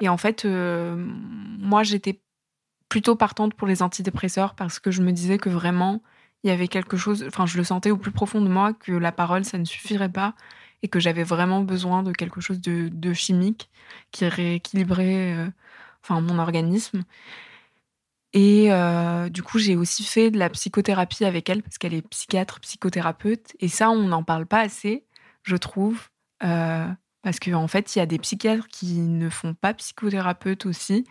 [0.00, 2.20] Et en fait, euh, moi, j'étais
[2.90, 6.02] plutôt partante pour les antidépresseurs parce que je me disais que vraiment,
[6.42, 8.92] il y avait quelque chose, enfin, je le sentais au plus profond de moi que
[8.92, 10.34] la parole, ça ne suffirait pas
[10.82, 13.70] et que j'avais vraiment besoin de quelque chose de, chimique
[14.10, 15.48] qui rééquilibrait euh,
[16.10, 17.04] mon organisme.
[18.32, 22.06] Et euh, du coup, j'ai aussi fait de la psychothérapie avec elle parce qu'elle est
[22.08, 23.54] psychiatre, psychothérapeute.
[23.60, 25.04] Et ça, on n'en parle pas assez,
[25.42, 26.08] je trouve.
[27.22, 31.04] Parce qu'en en fait, il y a des psychiatres qui ne font pas psychothérapeute aussi.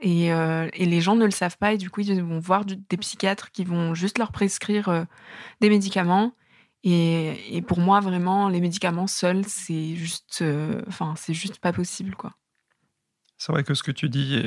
[0.00, 1.72] Et, euh, et, les gens ne le savent pas.
[1.72, 5.04] Et du coup, ils vont voir des psychiatres qui vont juste leur prescrire euh,
[5.60, 6.34] des médicaments.
[6.84, 12.14] Et, pour moi, vraiment, les médicaments seuls, c'est juste, euh, enfin, c'est juste pas possible,
[12.14, 12.32] quoi.
[13.36, 14.42] C'est vrai que ce que tu dis,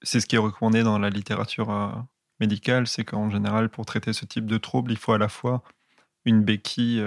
[0.00, 2.06] c'est ce qui est recommandé dans la littérature
[2.40, 5.62] médicale, c'est qu'en général, pour traiter ce type de trouble, il faut à la fois
[6.24, 7.04] une béquille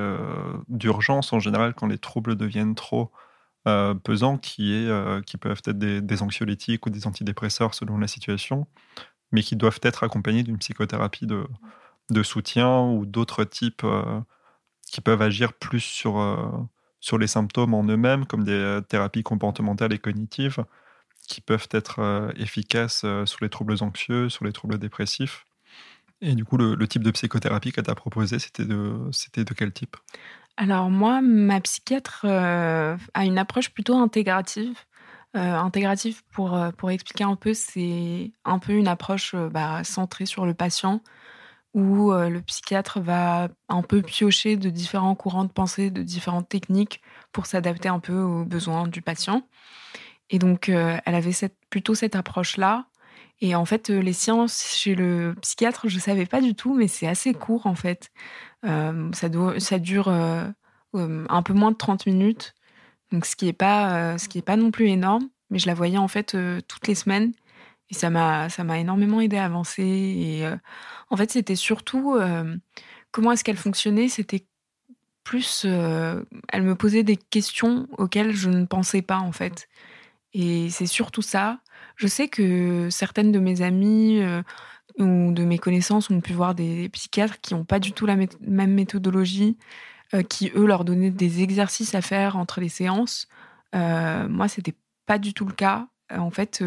[0.68, 3.12] d'urgence en général quand les troubles deviennent trop
[3.68, 8.08] euh, pesants, qui, est, euh, qui peuvent être des, anxiolytiques ou des antidépresseurs selon la
[8.08, 8.68] situation,
[9.32, 13.86] mais qui doivent être accompagnés d'une psychothérapie de, soutien ou d'autres types
[14.90, 16.70] qui peuvent agir plus sur,
[17.02, 20.64] sur les symptômes en eux-mêmes, comme des thérapies comportementales et cognitives,
[21.28, 25.46] qui peuvent être efficaces sur les troubles anxieux, sur les troubles dépressifs.
[26.22, 29.98] Et du coup, le, type de psychothérapie qu'elle t'a proposé, c'était de, de quel type?
[30.58, 34.76] Alors moi, ma psychiatre euh, a une approche plutôt intégrative.
[35.36, 40.26] Euh, intégrative, pour, euh, pour expliquer un peu, c'est un peu une approche bah, centrée
[40.26, 41.02] sur le patient,
[41.76, 47.02] où le psychiatre va un peu piocher de différents courants de pensée, de différentes techniques
[47.32, 49.44] pour s'adapter un peu aux besoins du patient.
[50.32, 51.34] Et donc, elle avait
[51.70, 52.88] plutôt cette approche-là.
[53.40, 56.88] Et en fait, les séances chez le psychiatre, je ne savais pas du tout, mais
[56.88, 58.12] c'est assez court en fait.
[58.64, 62.56] ça, ça, dure un peu moins de 30 minutes,
[63.12, 64.18] donc ce qui n'est pas
[64.58, 65.30] non plus énorme.
[65.50, 66.36] Mais je la voyais en fait
[66.68, 67.32] toutes les semaines
[67.90, 69.84] et ça m'a, ça m'a énormément aidé à avancer.
[69.84, 70.44] Et
[71.10, 72.18] en fait, c'était surtout
[73.12, 74.10] comment est-ce qu'elle fonctionnait?
[74.10, 74.46] C'était
[75.24, 79.68] plus, elle me posait des questions auxquelles je ne pensais pas en fait.
[80.40, 81.60] Et c'est surtout ça.
[81.96, 84.44] Je sais que certaines de mes amies euh,
[85.00, 88.16] ou de mes connaissances ont pu voir des psychiatres qui n'ont pas du tout la
[88.16, 89.58] même méthodologie,
[90.14, 93.28] euh, qui eux leur donnaient des exercices à faire entre les séances.
[93.74, 94.76] Euh, moi, c'était
[95.08, 95.88] pas du tout le cas.
[96.16, 96.64] En fait,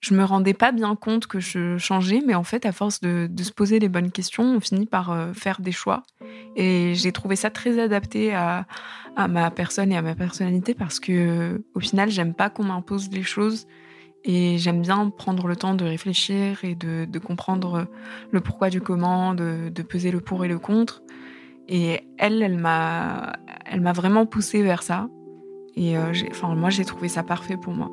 [0.00, 3.28] je me rendais pas bien compte que je changeais, mais en fait, à force de,
[3.42, 6.02] se poser les bonnes questions, on finit par faire des choix.
[6.54, 8.66] Et j'ai trouvé ça très adapté à,
[9.28, 13.22] ma personne et à ma personnalité parce que, au final, j'aime pas qu'on m'impose des
[13.22, 13.66] choses.
[14.28, 17.86] Et j'aime bien prendre le temps de réfléchir et de, comprendre
[18.30, 21.02] le pourquoi du comment, de, peser le pour et le contre.
[21.68, 23.32] Et elle, elle m'a,
[23.64, 25.08] elle m'a vraiment poussée vers ça.
[25.74, 27.90] Et euh, enfin, moi, j'ai trouvé ça parfait pour moi.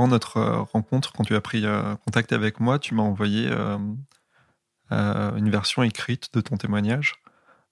[0.00, 3.50] Avant notre euh, rencontre, quand tu as pris euh, contact avec moi, tu m'as envoyé
[3.50, 3.76] euh,
[4.90, 7.16] une version écrite de ton témoignage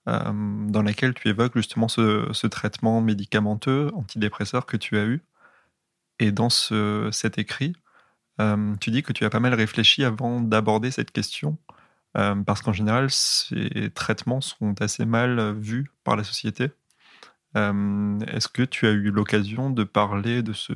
[0.07, 5.23] dans laquelle tu évoques justement ce, traitement médicamenteux antidépresseur que tu as eu.
[6.19, 7.75] Et dans ce, cet écrit,
[8.81, 11.59] tu dis que tu as pas mal réfléchi avant d'aborder cette question,
[12.15, 16.71] parce qu'en général, ces traitements sont assez mal vus par la société.
[17.55, 20.73] Est-ce que tu as eu l'occasion de parler de ce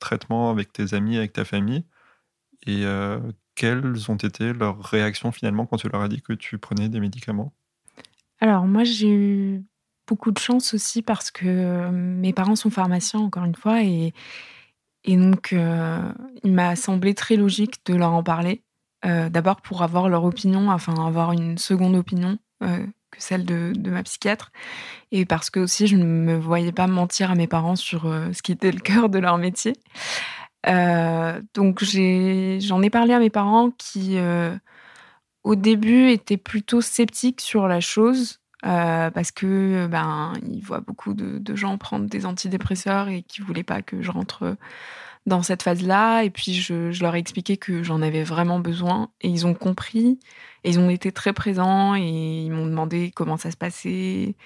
[0.00, 1.84] traitement avec tes amis, avec ta famille?
[2.66, 2.84] Et
[3.54, 7.00] quelles ont été leurs réactions finalement quand tu leur as dit que tu prenais des
[7.00, 7.52] médicaments?
[8.40, 9.64] Alors moi j'ai eu
[10.06, 14.12] beaucoup de chance aussi parce que mes parents sont pharmaciens encore une fois et,
[15.06, 18.62] donc il m'a semblé très logique de leur en parler.
[19.04, 22.38] D'abord pour avoir leur opinion, enfin avoir une seconde opinion
[23.10, 24.50] que celle de, ma psychiatre.
[25.12, 28.32] Et parce que aussi, je ne me voyais pas mentir à mes parents sur euh,
[28.32, 29.74] ce qui était le cœur de leur métier.
[30.66, 34.56] Euh, donc j'en ai, parlé à mes parents qui, euh,
[35.44, 38.40] au début, étaient plutôt sceptiques sur la chose.
[38.62, 43.62] parce que ben ils voient beaucoup de, de, gens prendre des antidépresseurs et qui voulaient
[43.62, 44.56] pas que je rentre
[45.26, 46.22] dans cette phase-là.
[46.22, 49.10] Et puis, je, leur ai expliqué que j'en avais vraiment besoin.
[49.20, 50.18] Et ils ont compris.
[50.64, 51.94] Et ils ont été très présents.
[51.94, 54.36] Et ils m'ont demandé comment ça se passait.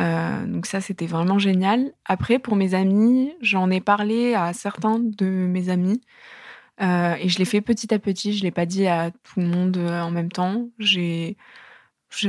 [0.00, 1.92] Euh, donc ça, c'était vraiment génial.
[2.06, 6.00] Après, pour mes amis, j'en ai parlé à certains de mes amis.
[6.80, 8.32] Euh, et je l'ai fait petit à petit.
[8.32, 10.68] Je ne l'ai pas dit à tout le monde euh, en même temps.
[10.78, 11.36] J'ai,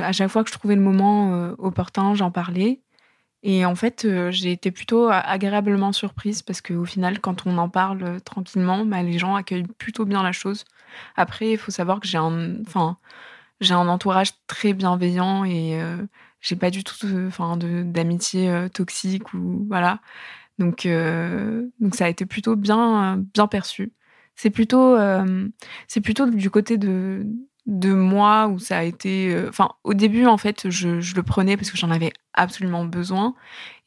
[0.01, 2.82] à chaque fois que je trouvais le moment opportun, j'en parlais.
[3.43, 7.67] Et en fait, euh, j'ai été plutôt agréablement surprise parce qu'au final, quand on en
[7.69, 10.63] parle euh, tranquillement, bah, les gens accueillent plutôt bien la chose.
[11.17, 12.97] Après, il faut savoir que j'ai un, enfin,
[13.59, 15.97] j'ai un entourage très bienveillant et euh,
[16.41, 16.95] j'ai pas du tout,
[17.27, 19.99] enfin, d'amitié toxique ou voilà.
[20.59, 20.87] Donc,
[21.79, 23.93] donc ça a été plutôt bien, bien perçu.
[24.35, 24.97] C'est plutôt,
[25.87, 27.25] c'est plutôt du côté de
[27.65, 29.33] de moi où ça a été.
[29.33, 32.85] Euh, enfin, au début, en fait, je, je le prenais parce que j'en avais absolument
[32.85, 33.35] besoin.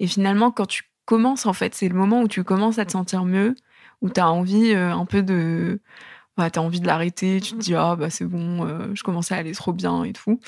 [0.01, 2.93] Et finalement, quand tu commences, en fait, c'est le moment où tu commences à te
[2.93, 3.55] sentir mieux,
[4.03, 5.81] où tu as envie euh, un peu de.
[6.37, 9.03] Bah, tu as envie de l'arrêter, tu te dis, ah, bah, c'est bon, euh, je
[9.03, 10.41] commençais à aller trop bien et tout.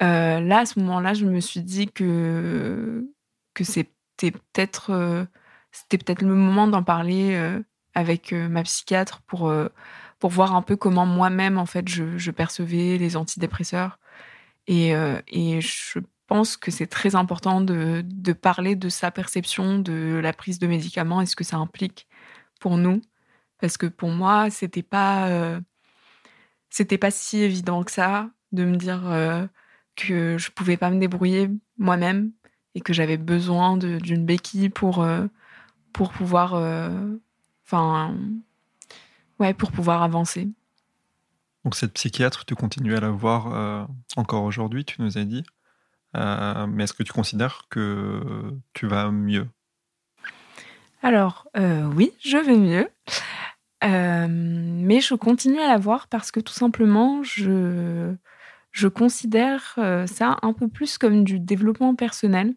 [0.00, 3.06] là, à ce moment-là, je me suis dit que,
[3.54, 5.26] que c'était peut-être
[5.72, 7.38] c'était peut-être le moment d'en parler
[7.94, 9.52] avec ma psychiatre pour
[10.24, 13.98] pour voir un peu comment moi-même, en fait, je, percevais les antidépresseurs.
[14.66, 19.78] Et, euh, et je pense que c'est très important de, de, parler de sa perception
[19.78, 22.08] de la prise de médicaments et ce que ça implique
[22.58, 23.02] pour nous.
[23.60, 25.60] Parce que pour moi, c'était pas, euh,
[26.70, 29.46] c'était pas si évident que ça de me dire euh,
[29.94, 32.32] que je pouvais pas me débrouiller moi-même
[32.74, 35.06] et que j'avais besoin d'une béquille pour,
[35.92, 36.54] pour pouvoir,
[37.66, 38.16] enfin,
[39.44, 40.48] ouais, pour pouvoir avancer.
[41.64, 43.84] Donc cette psychiatre, tu continues à la voir euh,
[44.16, 45.44] encore aujourd'hui, tu nous as dit.
[46.16, 49.48] Euh, mais est-ce que tu considères que tu vas mieux?
[51.02, 52.88] Alors euh, oui, je vais mieux.
[53.82, 58.14] mais je continue à la voir parce que tout simplement, je,
[58.72, 62.54] je considère ça un peu plus comme du développement personnel.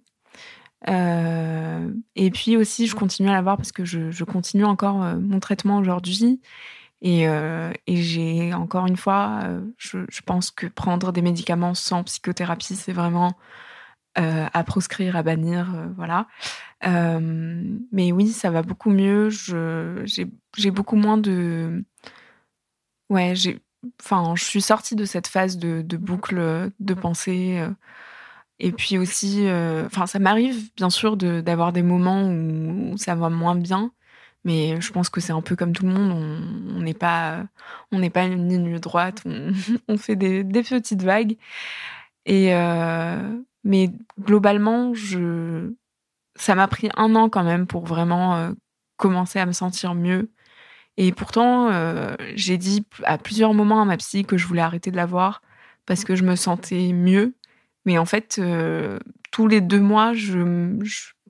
[0.90, 5.16] Euh, et puis aussi, je continue à l'avoir parce que je, je continue encore euh,
[5.18, 6.42] mon traitement aujourd'hui.
[7.02, 9.42] Et, euh, et j'ai encore une fois,
[9.78, 13.34] je, je, pense que prendre des médicaments sans psychothérapie, c'est vraiment
[14.16, 16.26] à proscrire, à bannir, voilà.
[16.82, 19.30] mais oui, ça va beaucoup mieux.
[19.30, 21.86] J'ai beaucoup moins de,
[23.12, 23.60] ouais, j'ai,
[24.02, 27.64] enfin, je suis sortie de cette phase de, de boucle de pensée
[28.60, 33.30] et puis aussi, euh, enfin, ça m'arrive bien sûr d'avoir des moments où, ça va
[33.30, 33.92] moins bien,
[34.46, 36.12] mais je pense que c'est un peu comme tout le monde.
[36.76, 37.46] On n'est pas,
[37.92, 39.24] on n'est pas une ligne droite.
[39.88, 41.38] On, fait des, petites vagues.
[42.26, 45.74] Et euh, mais globalement, je,
[46.36, 48.52] ça m'a pris un an quand même pour vraiment euh,
[48.98, 50.32] commencer à me sentir mieux.
[50.98, 51.70] Et pourtant,
[52.36, 55.44] j'ai dit à plusieurs moments à ma psy que je voulais arrêter de la voir
[55.86, 57.36] parce que je me sentais mieux
[57.88, 59.00] mais en fait, euh,
[59.32, 60.78] tous les deux mois, je,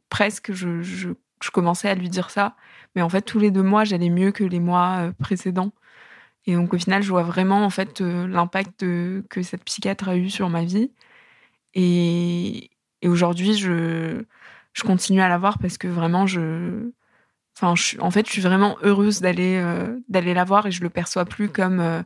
[0.10, 1.14] presque, je,
[1.54, 2.56] commençais à lui dire ça.
[2.96, 5.72] Mais en fait, tous les deux mois, j'allais mieux que les mois euh, précédents.
[6.48, 8.80] Et donc, au final, je vois vraiment en fait euh, l'impact
[9.30, 10.92] que cette psychiatre a eu sur ma vie.
[11.76, 12.72] Et,
[13.04, 14.24] et aujourd'hui, je,
[14.74, 16.92] je continue à la voir parce que vraiment, je,
[17.66, 19.64] en fait, je suis vraiment heureuse d'aller
[20.10, 22.04] d'aller la voir et je le perçois plus comme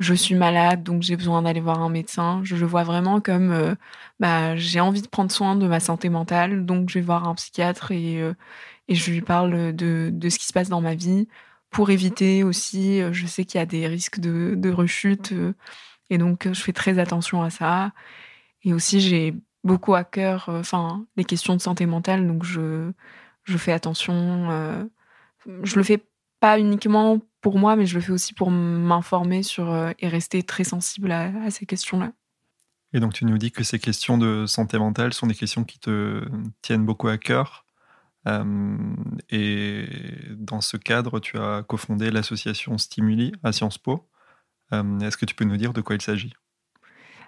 [0.00, 2.40] je suis malade, donc j'ai besoin d'aller voir un médecin.
[2.42, 3.74] Je le vois vraiment comme euh,
[4.18, 7.34] bah, j'ai envie de prendre soin de ma santé mentale, donc je vais voir un
[7.34, 8.34] psychiatre et, euh,
[8.88, 11.28] et je lui parle de, de, ce qui se passe dans ma vie
[11.70, 15.34] pour éviter aussi, euh, je sais qu'il y a des risques de, de rechute,
[16.10, 17.92] et donc je fais très attention à ça.
[18.64, 19.34] Et aussi, j'ai
[19.64, 22.92] beaucoup à cœur enfin les questions de santé mentale, donc je,
[23.44, 24.88] je fais attention.
[25.62, 26.04] je le fais
[26.40, 30.42] pas uniquement pour moi, mais je le fais aussi pour m'informer sur euh, et rester
[30.42, 32.12] très sensible à, ces questions-là.
[32.92, 35.78] Et donc tu nous dis que ces questions de santé mentale sont des questions qui
[35.78, 36.26] te
[36.60, 37.64] tiennent beaucoup à cœur.
[38.26, 38.76] Euh,
[39.30, 39.86] et
[40.36, 44.08] dans ce cadre, tu as cofondé l'association Stimuli à Sciences Po.
[44.72, 46.32] Euh, est-ce que tu peux nous dire de quoi il s'agit?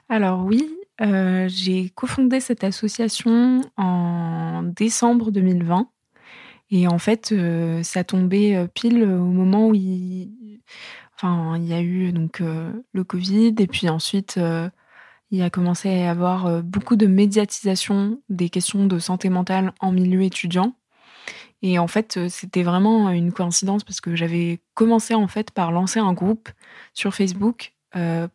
[0.09, 0.69] Alors oui,
[1.01, 5.89] euh, j'ai cofondé cette association en décembre 2020.
[6.73, 7.33] Et en fait,
[7.83, 10.61] ça tombait pile au moment où il,
[11.15, 14.41] enfin, il y a eu donc le Covid et puis ensuite
[15.31, 19.93] il a commencé à y avoir beaucoup de médiatisation des questions de santé mentale en
[19.93, 20.75] milieu étudiant.
[21.63, 26.01] Et en fait, c'était vraiment une coïncidence parce que j'avais commencé en fait par lancer
[26.01, 26.49] un groupe
[26.93, 28.27] sur Facebook euh,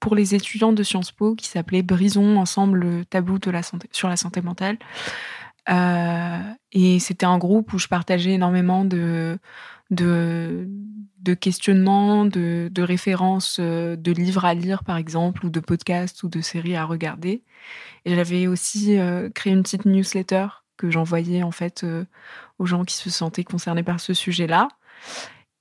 [0.00, 3.88] pour les étudiants de Sciences Po qui s'appelait Brisons ensemble le tabou de la santé,
[3.92, 4.78] sur la santé mentale.
[5.68, 6.38] Euh,
[6.72, 9.38] et c'était un groupe où je partageais énormément de,
[9.90, 10.68] de,
[11.20, 16.28] de questionnements, de, de, références de livres à lire, par exemple, ou de podcasts ou
[16.28, 17.42] de séries à regarder.
[18.04, 18.98] Et j'avais aussi
[19.34, 20.46] créé une petite newsletter
[20.76, 21.84] que j'envoyais en fait
[22.58, 24.68] aux gens qui se sentaient concernés par ce sujet-là.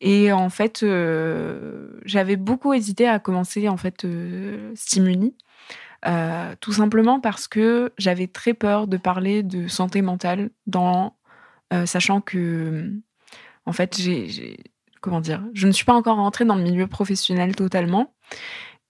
[0.01, 5.33] Et en fait, euh, j'avais beaucoup hésité à commencer en fait euh, Stimuli,
[6.07, 11.15] euh, tout simplement parce que j'avais très peur de parler de santé mentale, dans
[11.85, 12.89] sachant que
[13.65, 14.57] en fait, j'ai
[15.01, 18.13] comment dire, je ne suis pas encore rentrée dans le milieu professionnel totalement,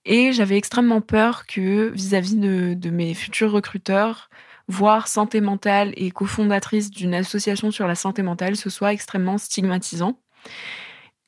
[0.04, 4.30] et j'avais extrêmement peur que vis-à-vis de, de mes futurs recruteurs,
[4.68, 10.20] voir santé mentale et cofondatrice d'une association sur la santé mentale, ce soit extrêmement stigmatisant.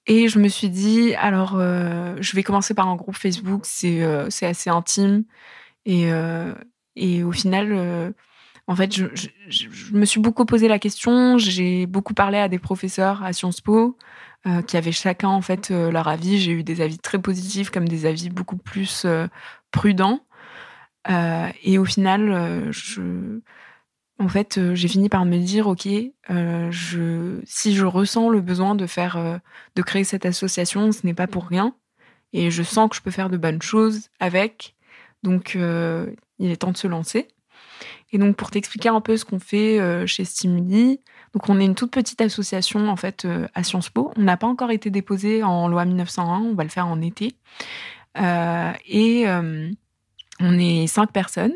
[0.06, 4.02] Et je me suis dit, alors, euh, je vais commencer par un groupe Facebook, c'est
[4.02, 5.24] euh, assez intime.
[5.84, 6.54] Et, euh,
[6.96, 8.14] et au final,
[8.66, 9.28] en fait, je,
[9.92, 11.38] me suis beaucoup posé la question.
[11.38, 13.96] J'ai beaucoup parlé à des professeurs à Sciences Po
[14.66, 16.38] qui avaient chacun, en fait, leur avis.
[16.38, 19.06] J'ai eu des avis très positifs comme des avis beaucoup plus
[19.70, 20.20] prudents.
[21.10, 23.40] Euh, et au final, euh,
[24.18, 28.86] en fait, euh, j'ai fini par me dire, ok, si je ressens le besoin de
[28.86, 29.40] faire,
[29.74, 31.74] de créer cette association, ce n'est pas pour rien,
[32.32, 34.74] et je sens que je peux faire de bonnes choses avec.
[35.22, 37.28] Donc, il est temps de se lancer.
[38.12, 41.00] Et donc, pour t'expliquer un peu ce qu'on fait chez Stimuli,
[41.34, 44.12] donc on est une toute petite association en fait à Sciences Po.
[44.16, 47.36] On n'a pas encore été déposé en loi 1901, on va le faire en été.
[48.16, 49.26] et
[50.40, 51.54] on est cinq personnes.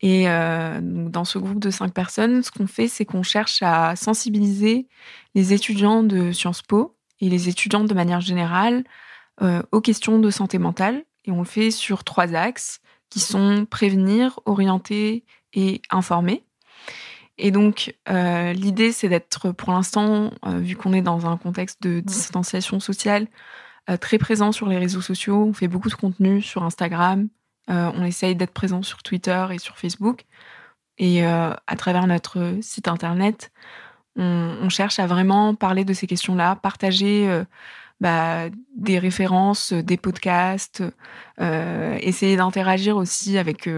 [0.00, 3.96] Et euh, dans ce groupe de cinq personnes, ce qu'on fait, c'est qu'on cherche à
[3.96, 4.86] sensibiliser
[5.34, 8.84] les étudiants de Sciences Po et les étudiants de manière générale
[9.42, 11.04] euh, aux questions de santé mentale.
[11.28, 16.44] Et on le fait sur trois axes qui sont prévenir, orienter et informer.
[17.38, 22.00] Et donc, euh, l'idée, c'est d'être, pour l'instant, vu qu'on est dans un contexte de
[22.00, 23.28] distanciation sociale,
[24.00, 25.44] très présent sur les réseaux sociaux.
[25.48, 27.28] On fait beaucoup de contenu sur Instagram,
[27.70, 30.24] euh, on essaye d'être présent sur Twitter et sur Facebook.
[30.98, 33.52] Et euh, à travers notre site internet,
[34.16, 37.44] on, cherche à vraiment parler de ces questions-là, partager euh,
[38.00, 38.44] bah,
[38.76, 40.82] des références, des podcasts,
[41.38, 43.68] essayer d'interagir aussi avec,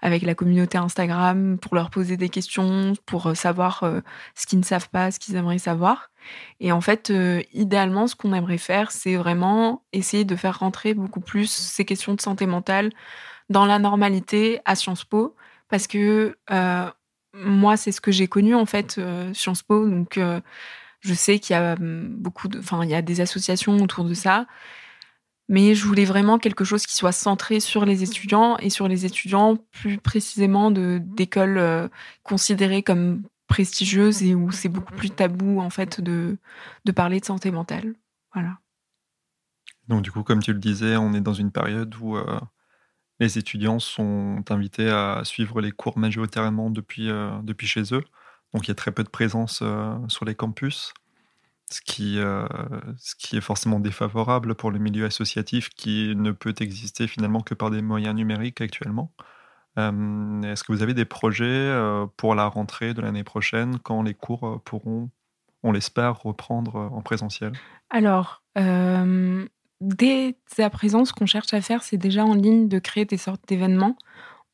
[0.00, 3.84] avec la communauté Instagram pour leur poser des questions, pour savoir
[4.34, 6.10] ce qu'ils ne savent pas, ce qu'ils aimeraient savoir.
[6.60, 7.12] Et en fait,
[7.52, 12.14] idéalement, ce qu'on aimerait faire, c'est vraiment essayer de faire rentrer beaucoup plus ces questions
[12.14, 12.90] de santé mentale
[13.50, 15.34] dans la normalité à Sciences Po,
[15.68, 16.36] parce que
[17.34, 19.00] moi, c'est ce que j'ai connu en fait
[19.32, 20.18] Sciences Po, donc
[21.00, 24.14] je sais qu'il y a beaucoup de, enfin, il y a des associations autour de
[24.14, 24.46] ça,
[25.48, 29.06] mais je voulais vraiment quelque chose qui soit centré sur les étudiants et sur les
[29.06, 31.90] étudiants plus précisément de d'écoles
[32.22, 36.36] considérées comme prestigieuse et où c'est beaucoup plus tabou en fait de,
[36.84, 37.94] de parler de santé mentale.
[38.32, 38.58] Voilà.
[39.88, 42.38] Donc du coup, comme tu le disais, on est dans une période où euh,
[43.18, 48.04] les étudiants sont invités à suivre les cours majoritairement depuis, euh, depuis chez eux.
[48.54, 50.94] Donc il y a très peu de présence euh, sur les campus,
[51.70, 57.06] ce qui, ce qui est forcément défavorable pour le milieu associatif qui ne peut exister
[57.06, 59.12] finalement que par des moyens numériques actuellement.
[59.78, 64.02] Euh, est-ce que vous avez des projets euh, pour la rentrée de l'année prochaine quand
[64.02, 65.10] les cours euh, pourront,
[65.62, 67.52] on l'espère, reprendre en présentiel?
[67.90, 68.42] Alors,
[69.80, 73.16] dès à présent, ce qu'on cherche à faire, c'est déjà en ligne de créer des
[73.16, 73.96] sortes d'événements.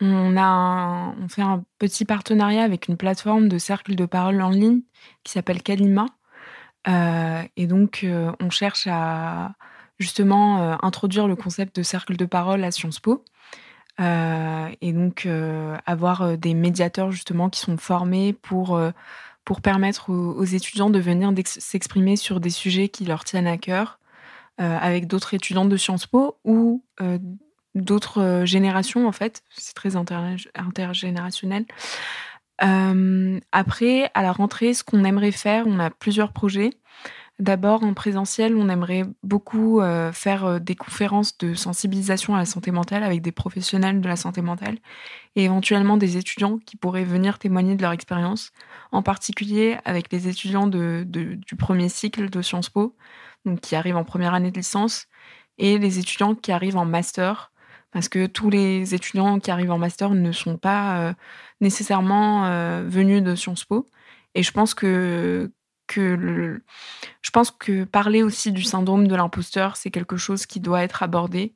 [0.04, 4.80] On, a fait un petit partenariat avec une plateforme de cercle de parole en ligne
[5.22, 6.06] qui s'appelle Kalima.
[6.86, 8.06] et donc,
[8.40, 9.54] on cherche à
[9.98, 13.24] justement introduire le concept de cercle de parole à Sciences Po.
[14.00, 18.80] Euh, et donc euh, avoir euh, des médiateurs justement qui sont formés pour
[19.44, 23.98] pour permettre aux, étudiants de venir s'exprimer sur des sujets qui leur tiennent à cœur
[24.56, 26.82] avec d'autres étudiants de Sciences Po ou
[27.74, 29.42] d'autres générations en fait.
[29.50, 31.66] C'est très intergénérationnel.
[32.58, 36.70] après, à la rentrée, ce qu'on aimerait faire, on a plusieurs projets.
[37.40, 42.44] D'abord, en présentiel, on aimerait beaucoup euh, faire euh, des conférences de sensibilisation à la
[42.44, 44.78] santé mentale avec des professionnels de la santé mentale
[45.34, 48.52] et éventuellement des étudiants qui pourraient venir témoigner de leur expérience,
[48.92, 52.94] en particulier avec les étudiants de, du premier cycle de Sciences Po,
[53.44, 55.08] donc qui arrivent en première année de licence,
[55.58, 57.50] et les étudiants qui arrivent en master,
[57.94, 61.14] parce que tous les étudiants qui arrivent en master ne sont pas euh,
[61.62, 62.50] nécessairement
[62.82, 63.86] venus de Sciences Po.
[64.34, 65.50] Et je pense que
[65.86, 66.60] que
[67.22, 71.02] je pense que parler aussi du syndrome de l'imposteur, c'est quelque chose qui doit être
[71.02, 71.54] abordé.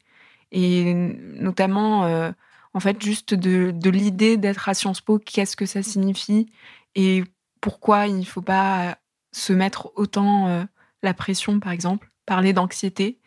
[0.53, 2.31] Et notamment, euh,
[2.75, 6.51] en fait, juste de, l'idée d'être à Sciences Po, qu'est-ce que ça signifie
[6.95, 7.25] et
[7.61, 8.99] pourquoi il ne faut pas
[9.33, 10.65] se mettre autant euh,
[11.03, 12.11] la pression, par exemple.
[12.27, 13.19] Parler d'anxiété,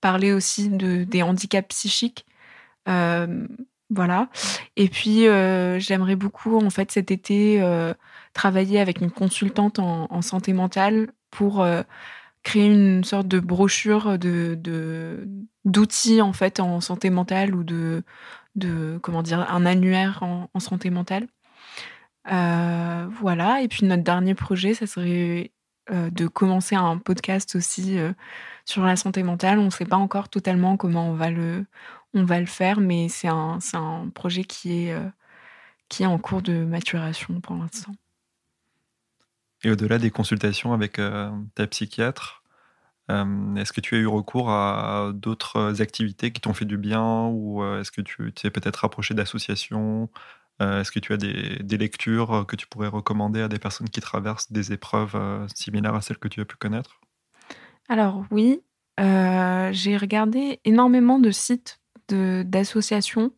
[0.00, 2.26] parler aussi de, des handicaps psychiques.
[2.88, 3.46] Euh,
[3.90, 4.28] voilà.
[4.76, 5.24] Et puis,
[5.80, 7.60] j'aimerais beaucoup, en fait, cet été,
[8.32, 11.82] travailler avec une consultante en, santé mentale pour euh,
[12.42, 15.26] créer une sorte de brochure de
[15.64, 18.02] d'outils en fait en santé mentale ou de
[19.02, 21.26] comment dire un annuaire en, santé mentale.
[22.30, 23.62] Euh, voilà.
[23.62, 25.52] Et puis notre dernier projet, ça serait
[25.90, 27.98] euh, de commencer un podcast aussi
[28.64, 29.58] sur la santé mentale.
[29.58, 31.64] On ne sait pas encore totalement comment on va le
[32.14, 34.96] on va le faire, mais c'est un, un projet qui est
[35.90, 37.92] qui est en cours de maturation pour l'instant.
[39.62, 42.42] Et au-delà des consultations avec euh, ta psychiatre,
[43.10, 47.26] euh, est-ce que tu as eu recours à d'autres activités qui t'ont fait du bien
[47.26, 50.08] ou euh, est-ce que tu t'es peut-être rapproché d'associations
[50.60, 54.52] Est-ce que tu as des, lectures que tu pourrais recommander à des personnes qui traversent
[54.52, 57.00] des épreuves similaires à celles que tu as pu connaître?
[57.88, 58.60] Alors oui,
[58.98, 61.79] j'ai regardé énormément de sites
[62.12, 63.32] d'associations.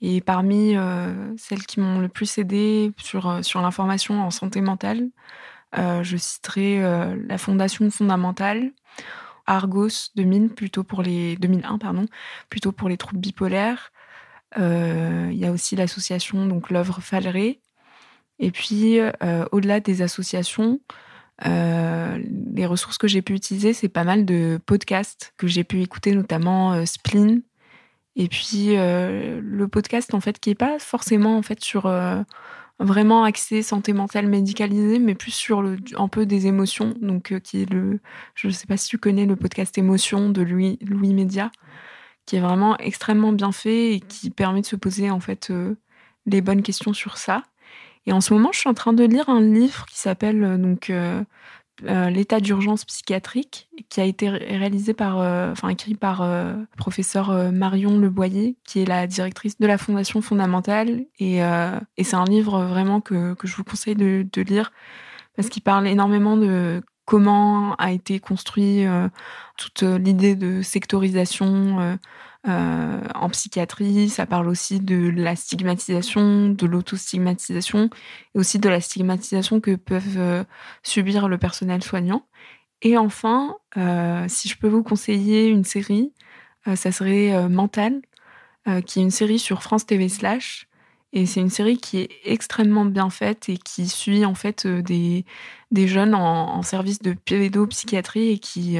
[0.00, 0.74] Et parmi
[1.38, 5.08] celles qui m'ont le plus aidé sur, sur l'information en santé mentale,
[5.78, 8.72] euh, je citerai euh, la Fondation fondamentale,
[9.46, 12.06] Argos 2000 plutôt pour les 2001 pardon,
[12.48, 13.92] plutôt pour les troubles bipolaires.
[14.58, 17.60] Euh, il y a aussi l'association donc l'œuvre Falleré.
[18.38, 18.98] Et puis
[19.50, 20.78] au-delà des associations,
[21.42, 26.14] les ressources que j'ai pu utiliser, c'est pas mal de podcasts que j'ai pu écouter,
[26.14, 27.40] notamment Spleen.
[28.16, 31.86] Et puis le podcast en fait qui est pas forcément en fait sur
[32.78, 36.94] vraiment axé santé mentale médicalisée, mais plus sur le, un peu des émotions.
[37.00, 38.00] Donc, euh, qui est le,
[38.34, 41.50] je ne sais pas si tu connais le podcast Émotion de Louis, Louis Média,
[42.26, 45.76] qui est vraiment extrêmement bien fait et qui permet de se poser en fait euh,
[46.26, 47.42] les bonnes questions sur ça.
[48.06, 50.58] Et en ce moment, je suis en train de lire un livre qui s'appelle euh,
[50.58, 50.92] donc
[51.84, 57.52] euh, l'état d'urgence psychiatrique, qui a été réalisé par, euh, enfin écrit par euh, professeur
[57.52, 61.04] Marion Leboyer, qui est la directrice de la Fondation fondamentale.
[61.18, 64.72] Et, et c'est un livre vraiment que, que, je vous conseille de, de lire
[65.36, 68.84] parce qu'il parle énormément de comment a été construit
[69.56, 71.98] toute l'idée de sectorisation
[72.48, 77.90] euh, en psychiatrie, ça parle aussi de la stigmatisation, de l'autostigmatisation
[78.34, 80.44] et aussi de la stigmatisation que peuvent euh,
[80.82, 82.26] subir le personnel soignant.
[82.82, 86.12] Et enfin, euh, si je peux vous conseiller une série,
[86.74, 88.02] ça serait Mental,
[88.86, 90.66] qui est une série sur France TV Slash.
[91.12, 95.24] Et c'est une série qui est extrêmement bien faite et qui suit en fait des,
[95.70, 98.78] des jeunes en, en service de pédopsychiatrie et qui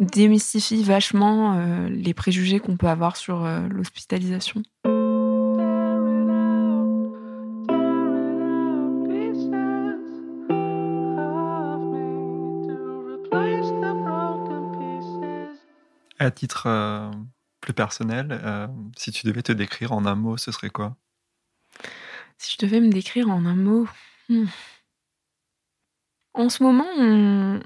[0.00, 4.62] démystifie vachement euh, les préjugés qu'on peut avoir sur euh, l'hospitalisation.
[16.18, 17.10] À titre euh,
[17.60, 18.40] plus personnel,
[18.96, 20.96] si tu devais te décrire en un mot, ce serait quoi?
[22.36, 23.86] Si je devais me décrire en un mot,
[24.28, 24.46] hmm.
[26.34, 27.60] En ce moment,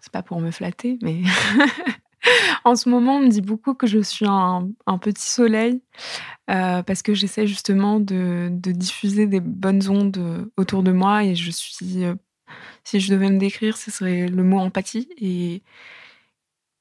[0.00, 1.22] c'est pas pour me flatter, mais
[2.64, 4.68] en ce moment, on me dit beaucoup que je suis un,
[5.00, 5.80] petit soleil
[6.50, 11.50] euh, parce que j'essaie justement de, diffuser des bonnes ondes autour de moi et je
[11.50, 12.14] suis, euh,
[12.82, 15.62] si je devais me décrire, ce serait le mot empathie et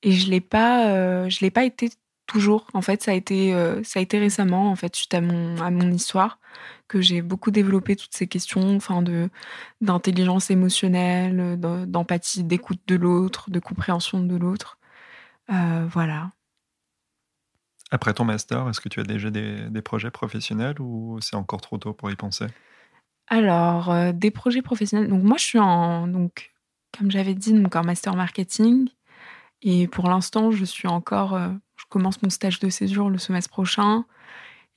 [0.03, 1.89] je l'ai euh, l'ai pas été
[2.25, 2.67] toujours.
[2.73, 3.51] En fait, ça a été,
[3.83, 6.39] ça a été récemment en fait suite à mon à mon histoire
[6.87, 9.29] que j'ai beaucoup développé toutes ces questions enfin de
[9.81, 14.77] d'intelligence émotionnelle, d'empathie, d'écoute de l'autre, de compréhension de l'autre.
[15.49, 16.31] Euh, voilà.
[17.91, 21.61] Après ton master, est-ce que tu as déjà des, des projets professionnels ou c'est encore
[21.61, 22.47] trop tôt pour y penser?
[23.27, 25.07] Alors, euh, des projets professionnels.
[25.07, 26.51] Donc moi, je suis en donc
[26.97, 28.89] comme j'avais dit donc en master marketing
[29.61, 31.49] et pour l'instant, je suis encore euh,
[31.93, 34.05] commence mon stage de césure le semestre prochain.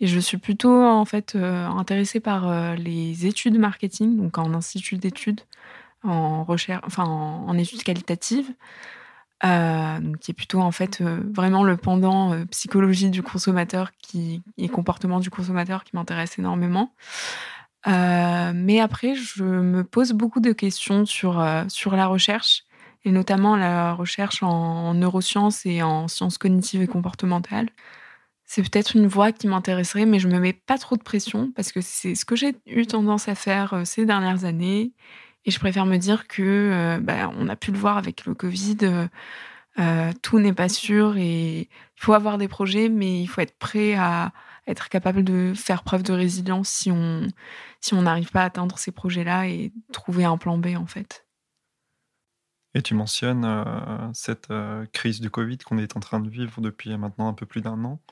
[0.00, 4.52] Et je suis plutôt en fait euh, intéressée par euh, les études marketing, donc en
[4.52, 5.40] institut d'études,
[6.04, 8.52] en recherche, enfin en, études qualitatives,
[9.44, 15.18] euh, qui est plutôt en fait vraiment le pendant psychologie du consommateur qui, et comportement
[15.18, 16.92] du consommateur qui m'intéresse énormément.
[17.86, 22.65] mais après, je me pose beaucoup de questions sur, sur la recherche,
[23.06, 27.70] et notamment la recherche en neurosciences et en sciences cognitives et comportementales
[28.46, 31.72] c'est peut-être une voie qui m'intéresserait, mais je me mets pas trop de pression parce
[31.72, 34.92] que c'est ce que j'ai eu tendance à faire euh, ces dernières années.
[35.44, 38.34] Et je préfère me dire que, euh, bah, on a pu le voir avec le
[38.34, 39.08] Covid,
[39.78, 41.68] euh, tout n'est pas sûr et il
[42.00, 44.32] faut avoir des projets, mais il faut être prêt à
[44.66, 47.28] être capable de faire preuve de résilience si on
[47.80, 51.25] si on n'arrive pas à atteindre ces projets-là et trouver un plan B en fait.
[52.76, 53.46] Et tu mentionnes
[54.12, 54.52] cette
[54.92, 57.82] crise du Covid qu'on est en train de vivre depuis maintenant un peu plus d'un
[57.84, 58.02] an.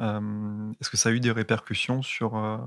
[0.00, 2.58] Euh, est-ce que ça a eu des répercussions sur, euh,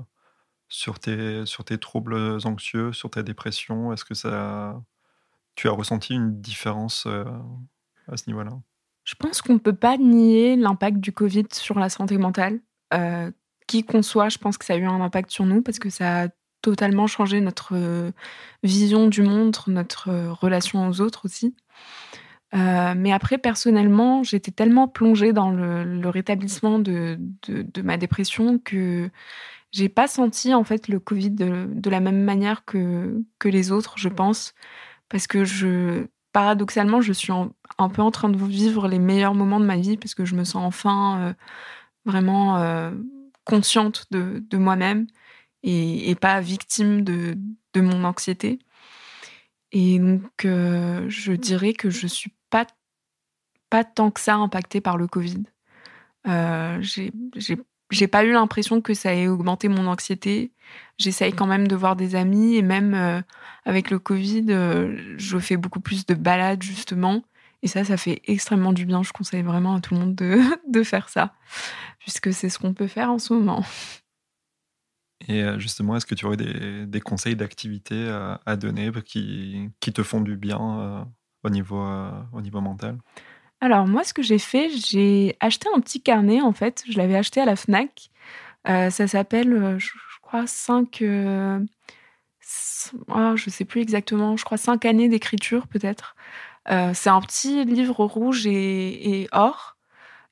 [0.68, 3.92] sur, tes, sur tes troubles anxieux, sur ta dépression?
[3.92, 4.80] Est-ce que ça,
[5.54, 7.24] tu as ressenti une différence euh,
[8.08, 8.52] à ce niveau-là?
[9.04, 12.60] Je pense qu'on ne peut pas nier l'impact du Covid sur la santé mentale.
[13.66, 15.90] qui qu'on soit, je pense que ça a eu un impact sur nous parce que
[15.90, 16.28] ça a
[16.64, 17.74] totalement changé notre
[18.62, 20.10] vision du monde, notre
[20.40, 21.54] relation aux autres aussi.
[22.54, 29.10] Euh, mais après, personnellement, j'étais tellement plongée dans le, rétablissement de, de, ma dépression que
[29.72, 33.72] j'ai pas senti en fait le Covid de, de, la même manière que, que les
[33.72, 34.54] autres, je pense,
[35.08, 39.58] parce que je, paradoxalement, je suis un peu en train de vivre les meilleurs moments
[39.60, 41.32] de ma vie parce que je me sens enfin euh,
[42.04, 42.92] vraiment euh,
[43.44, 45.08] consciente de moi-même
[45.64, 47.36] et, pas victime de,
[47.72, 48.58] de mon anxiété.
[49.72, 52.66] Et donc, je dirais que je suis pas,
[53.70, 55.42] pas tant que ça impacté par le Covid.
[56.26, 56.82] Euh,
[57.90, 60.52] j'ai pas eu l'impression que ça ait augmenté mon anxiété.
[60.98, 63.20] J'essaye quand même de voir des amis et même euh,
[63.64, 67.22] avec le Covid, euh, je fais beaucoup plus de balades justement.
[67.62, 69.02] Et ça, ça fait extrêmement du bien.
[69.02, 70.38] Je conseille vraiment à tout le monde de,
[70.68, 71.34] de faire ça,
[71.98, 73.64] puisque c'est ce qu'on peut faire en ce moment.
[75.28, 80.02] Et euh, justement, est-ce que tu aurais des, conseils d'activité à, à, donner qui, te
[80.02, 81.06] font du bien
[81.42, 82.98] au niveau, euh, au niveau mental?
[83.60, 86.84] Alors, moi, ce que j'ai fait, j'ai acheté un petit carnet, en fait.
[86.88, 88.10] Je l'avais acheté à la Fnac.
[88.68, 89.90] Euh, ça s'appelle, euh, je,
[90.22, 91.02] crois, 5.
[91.02, 91.60] Euh,
[93.08, 96.16] oh, je sais plus exactement, je crois 5 années d'écriture, peut-être.
[96.68, 99.73] c'est un petit livre rouge et or.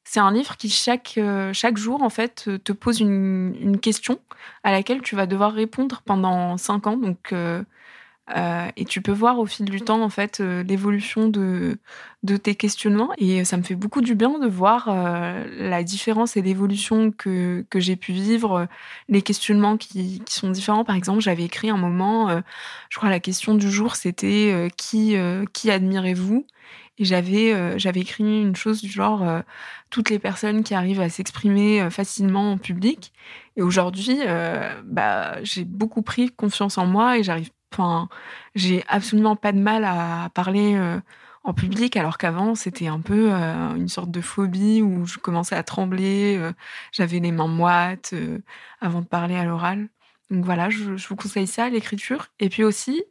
[0.04, 1.18] C'est un livre qui, chaque,
[1.52, 4.18] chaque jour, en fait, te pose une, une, question
[4.64, 6.96] à laquelle tu vas devoir répondre pendant 5 ans.
[6.96, 7.32] Donc,
[8.36, 11.78] euh, et tu peux voir au fil du temps en fait euh, l'évolution de,
[12.22, 16.36] de tes questionnements et ça me fait beaucoup du bien de voir euh, la différence
[16.36, 18.68] et l'évolution que, que j'ai pu vivre,
[19.08, 20.84] les questionnements qui, qui, sont différents.
[20.84, 22.28] Par exemple, j'avais écrit un moment,
[22.90, 25.16] je crois la question du jour c'était qui,
[25.52, 26.46] qui admirez-vous?
[26.98, 29.42] Et j'avais j'avais écrit une chose du genre
[29.90, 33.12] toutes les personnes qui arrivent à s'exprimer facilement en public.
[33.56, 34.18] Et aujourd'hui,
[34.84, 38.08] bah, j'ai beaucoup pris confiance en moi et j'arrive Enfin,
[38.54, 41.00] j'ai absolument pas de mal à parler euh,
[41.42, 45.56] en public, alors qu'avant, c'était un peu euh, une sorte de phobie où je commençais
[45.56, 46.52] à trembler, euh,
[46.92, 48.14] j'avais les mains moites
[48.80, 49.88] avant de parler à l'oral.
[50.30, 52.28] Donc voilà, je, je, vous conseille ça, l'écriture.
[52.40, 53.04] Et puis aussi,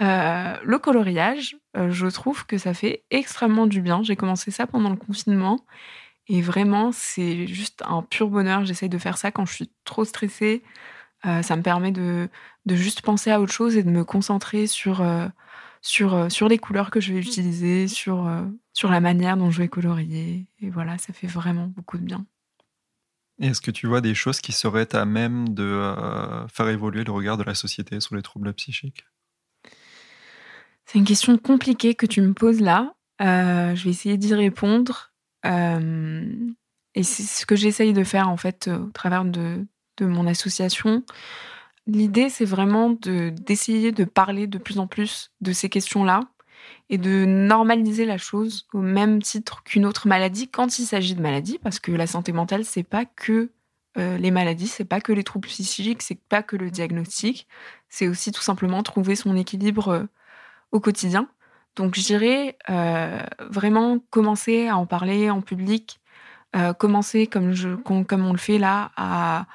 [0.00, 1.57] le coloriage,
[1.90, 4.02] je trouve que ça fait extrêmement du bien.
[4.02, 5.64] J'ai commencé ça pendant le confinement.
[6.26, 8.64] Et vraiment, c'est juste un pur bonheur.
[8.64, 10.62] J'essaye de faire ça quand je suis trop stressée
[11.26, 12.28] euh, ça me permet de,
[12.66, 15.26] de, juste penser à autre chose et de me concentrer sur, euh,
[15.82, 18.30] sur, euh, sur les couleurs que je vais utiliser, sur,
[18.72, 20.46] sur la manière dont je vais colorier.
[20.60, 22.24] Et voilà, ça fait vraiment beaucoup de bien.
[23.40, 25.94] Est-ce que tu vois des choses qui seraient à même de
[26.52, 29.04] faire évoluer le regard de la société sur les troubles psychiques?
[30.88, 32.94] C'est une question compliquée que tu me poses là.
[33.20, 35.12] je vais essayer d'y répondre.
[35.44, 39.66] et c'est ce que j'essaye de faire en fait au travers de,
[39.98, 41.04] de mon association.
[41.86, 46.20] L'idée, c'est vraiment d'essayer de, parler de plus en plus de ces questions-là
[46.90, 51.20] et de normaliser la chose au même titre qu'une autre maladie quand il s'agit de
[51.20, 53.50] maladie, parce que la santé mentale, c'est pas que
[53.98, 57.46] euh, les maladies, c'est pas que les troubles psychiques, c'est pas que le diagnostic,
[57.88, 60.04] c'est aussi tout simplement trouver son équilibre euh,
[60.72, 61.28] au quotidien.
[61.76, 66.00] Donc je dirais euh, vraiment commencer à en parler en public,
[66.78, 69.46] commencer comme, je, comme on le fait là à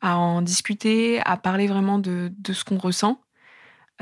[0.00, 3.20] à en discuter, à parler vraiment de, de ce qu'on ressent.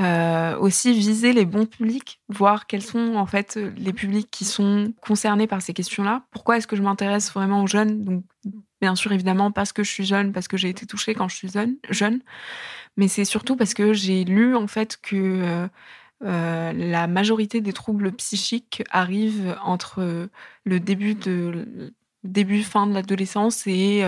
[0.01, 4.95] Euh, aussi viser les bons publics, voir quels sont en fait les publics qui sont
[5.01, 6.23] concernés par ces questions-là.
[6.31, 8.05] Pourquoi est-ce que je m'intéresse vraiment aux jeunes?
[8.05, 8.25] Donc,
[8.81, 11.35] bien sûr, évidemment, parce que je suis jeune, parce que j'ai été touchée quand je
[11.35, 12.21] suis jeune, jeune.
[12.97, 15.69] mais c'est surtout parce que j'ai lu en fait que euh,
[16.25, 20.29] euh, la majorité des troubles psychiques arrivent entre
[20.65, 21.93] le début de
[22.25, 24.05] début fin de l'adolescence et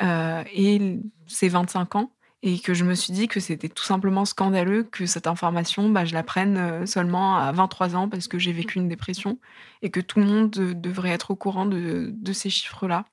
[0.00, 2.10] et ses 25 ans
[2.42, 6.04] et que je me suis dit que c'était tout simplement scandaleux que cette information, bah,
[6.04, 9.38] je la prenne euh, seulement à 23 ans parce que j'ai vécu une dépression
[9.82, 13.04] et que tout le monde devrait être au courant de, ces chiffres-là.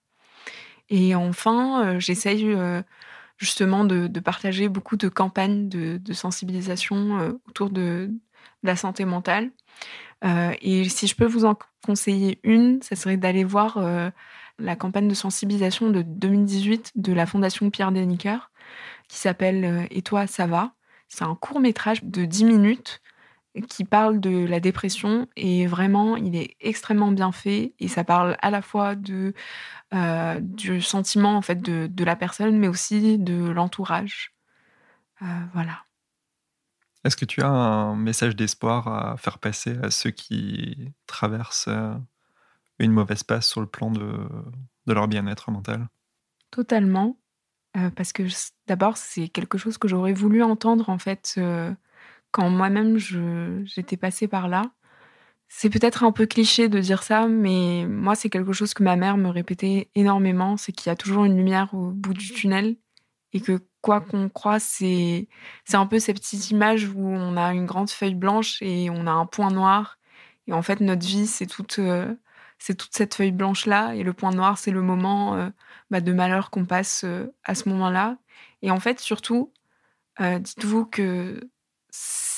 [0.89, 2.83] Et enfin, euh, j'essaye euh,
[3.37, 8.11] justement de, partager beaucoup de campagnes de, sensibilisation autour de,
[8.63, 9.51] la santé mentale.
[10.23, 13.77] et si je peux vous en conseiller une, ça serait d'aller voir
[14.59, 18.51] la campagne de sensibilisation de 2018 de la Fondation Pierre Deniker
[19.07, 20.73] qui s'appelle euh, Et toi, ça va?
[21.07, 23.01] C'est un court métrage de 10 minutes
[23.61, 28.35] qui parle de la dépression et vraiment il est extrêmement bien fait et ça parle
[28.41, 29.33] à la fois de
[29.93, 34.33] euh, du sentiment en fait de, de, la personne mais aussi de l'entourage.
[35.21, 35.83] Euh, voilà.
[37.03, 41.69] Est-ce que tu as un message d'espoir à faire passer à ceux qui traversent
[42.79, 44.17] une mauvaise passe sur le plan de,
[44.87, 45.87] de leur bien-être mental?
[46.49, 47.17] Totalement.
[47.75, 48.23] Euh, parce que
[48.67, 51.73] d'abord, c'est quelque chose que j'aurais voulu entendre en fait euh,
[52.33, 52.97] quand moi-même
[53.65, 54.63] j'étais passée par là.
[55.49, 58.95] C'est peut-être un peu cliché de dire ça, mais moi, c'est quelque chose que ma
[58.95, 62.75] mère me répétait énormément, c'est qu'il y a toujours une lumière au bout du tunnel
[63.33, 65.27] et que quoi qu'on croit, c'est
[65.73, 69.11] un peu cette petite image où on a une grande feuille blanche et on a
[69.11, 69.99] un point noir.
[70.47, 72.13] Et en fait, notre vie, c'est toute, euh,
[72.67, 73.93] toute cette feuille blanche-là.
[73.95, 75.51] Et le point noir, c'est le moment
[75.93, 78.17] bah, de malheur qu'on passe euh, à ce moment-là.
[78.63, 79.53] Et en fait, surtout,
[80.21, 81.39] euh, dites-vous que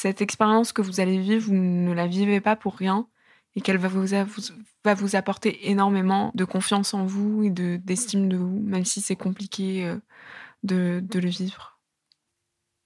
[0.06, 3.08] cette expérience que vous allez vivre, vous ne la vivez pas pour rien
[3.56, 4.06] et qu'elle va vous,
[4.84, 9.16] va vous apporter énormément de confiance en vous et d'estime de, vous, même si c'est
[9.16, 9.98] compliqué euh,
[10.62, 11.80] de, de, le vivre.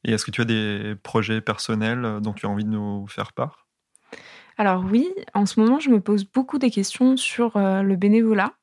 [0.05, 3.33] Et est-ce que tu as des projets personnels dont tu as envie de nous faire
[3.33, 3.67] part?
[4.57, 8.53] Alors oui, en ce moment, je me pose beaucoup des questions sur le bénévolat.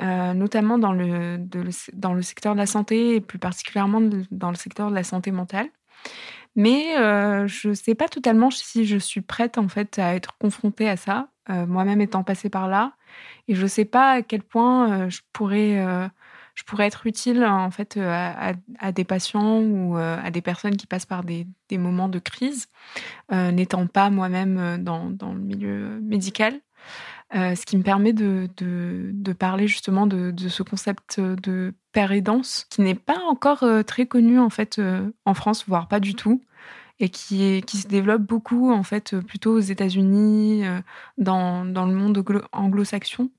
[0.00, 1.36] Euh, notamment dans le,
[1.92, 5.32] dans le secteur de la santé et plus particulièrement dans le secteur de la santé
[5.32, 5.68] mentale.
[6.56, 10.36] Mais euh, je ne sais pas totalement si je suis prête en fait à être
[10.38, 12.92] confrontée à ça, euh, moi-même étant passée par là,
[13.48, 16.10] et je ne sais pas à quel point je pourrais
[16.54, 21.06] je pourrais être utile en fait à, des patients ou à des personnes qui passent
[21.06, 22.68] par des, des moments de crise,
[23.32, 26.60] n'étant pas moi-même dans, dans, le milieu médical.
[27.34, 32.66] Euh, ce qui me permet de, de, parler justement de, ce concept de père aidance
[32.70, 36.14] qui n'est pas encore euh, très connu en fait euh, en France, voire pas du
[36.14, 36.42] tout,
[36.98, 40.64] et qui, qui se développe beaucoup en fait plutôt aux États-Unis,
[41.18, 42.22] dans, dans, le monde
[42.52, 43.30] anglo-saxon.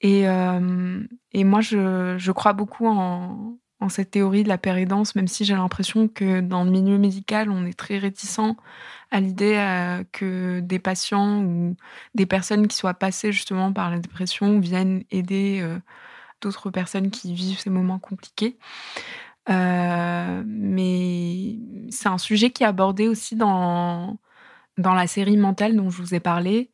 [0.00, 5.28] Et, et, moi, je, je, crois beaucoup en, en cette théorie de la pérédance, même
[5.28, 8.56] si j'ai l'impression que dans le milieu médical, on est très réticent
[9.10, 11.76] à l'idée euh, que des patients ou
[12.14, 15.78] des personnes qui soient passées justement par la dépression viennent aider euh,
[16.40, 18.58] d'autres personnes qui vivent ces moments compliqués.
[19.48, 21.56] Euh, mais
[21.90, 24.18] c'est un sujet qui est abordé aussi dans,
[24.76, 26.70] dans la série Mentale dont je vous ai parlé.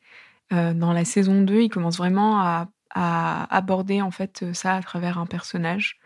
[0.51, 5.19] dans la saison 2, il commence vraiment à, à aborder en fait ça à travers
[5.19, 5.99] un personnage.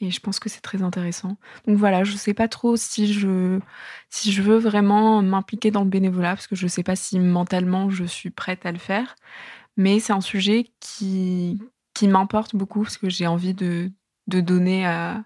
[0.00, 1.36] Et je pense que c'est très intéressant.
[1.66, 3.60] Donc voilà, je ne sais pas trop si je,
[4.08, 7.18] si je veux vraiment m'impliquer dans le bénévolat, parce que je ne sais pas si
[7.18, 9.14] mentalement je suis prête à le faire.
[9.76, 11.60] Mais c'est un sujet qui,
[11.94, 13.92] qui m'importe beaucoup, parce que j'ai envie de,
[14.26, 15.22] de donner à,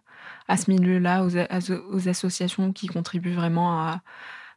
[0.49, 4.03] à ce milieu-là, aux, aux, associations qui contribuent vraiment à,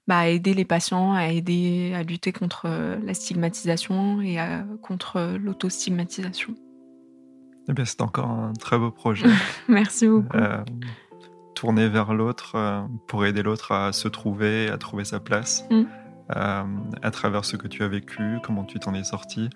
[0.07, 2.68] bah, à, aider les patients, à aider à lutter contre
[3.03, 4.38] la stigmatisation et
[4.82, 6.55] contre l'autostigmatisation.
[7.70, 9.28] Eh bien, c'est encore un très beau projet.
[9.68, 10.38] Merci beaucoup.
[10.38, 10.63] Euh,
[11.53, 15.84] tourner vers l'autre euh, pour aider l'autre à se trouver, à trouver sa place, mm.
[16.36, 16.63] euh,
[17.01, 19.49] à travers ce que tu as vécu, comment tu t'en es sorti.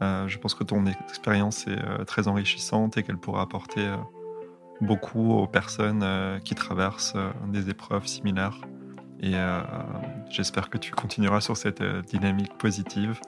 [0.00, 3.86] je pense que ton expérience est très enrichissante et qu'elle pourra apporter
[4.82, 6.04] beaucoup aux personnes
[6.44, 7.16] qui traversent
[7.48, 8.60] des épreuves similaires.
[9.20, 9.32] Et
[10.28, 13.18] j'espère que tu continueras sur cette dynamique positive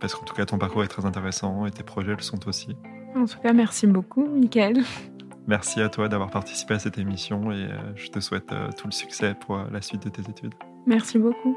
[0.00, 2.76] parce qu'en tout cas, ton parcours est très intéressant et tes projets le sont aussi.
[3.16, 4.82] En tout cas, merci beaucoup, Mickaël.
[5.46, 8.86] Merci à toi d'avoir participé à cette émission et euh, je te souhaite euh, tout
[8.86, 10.54] le succès pour la suite de tes études.
[10.86, 11.56] Merci beaucoup.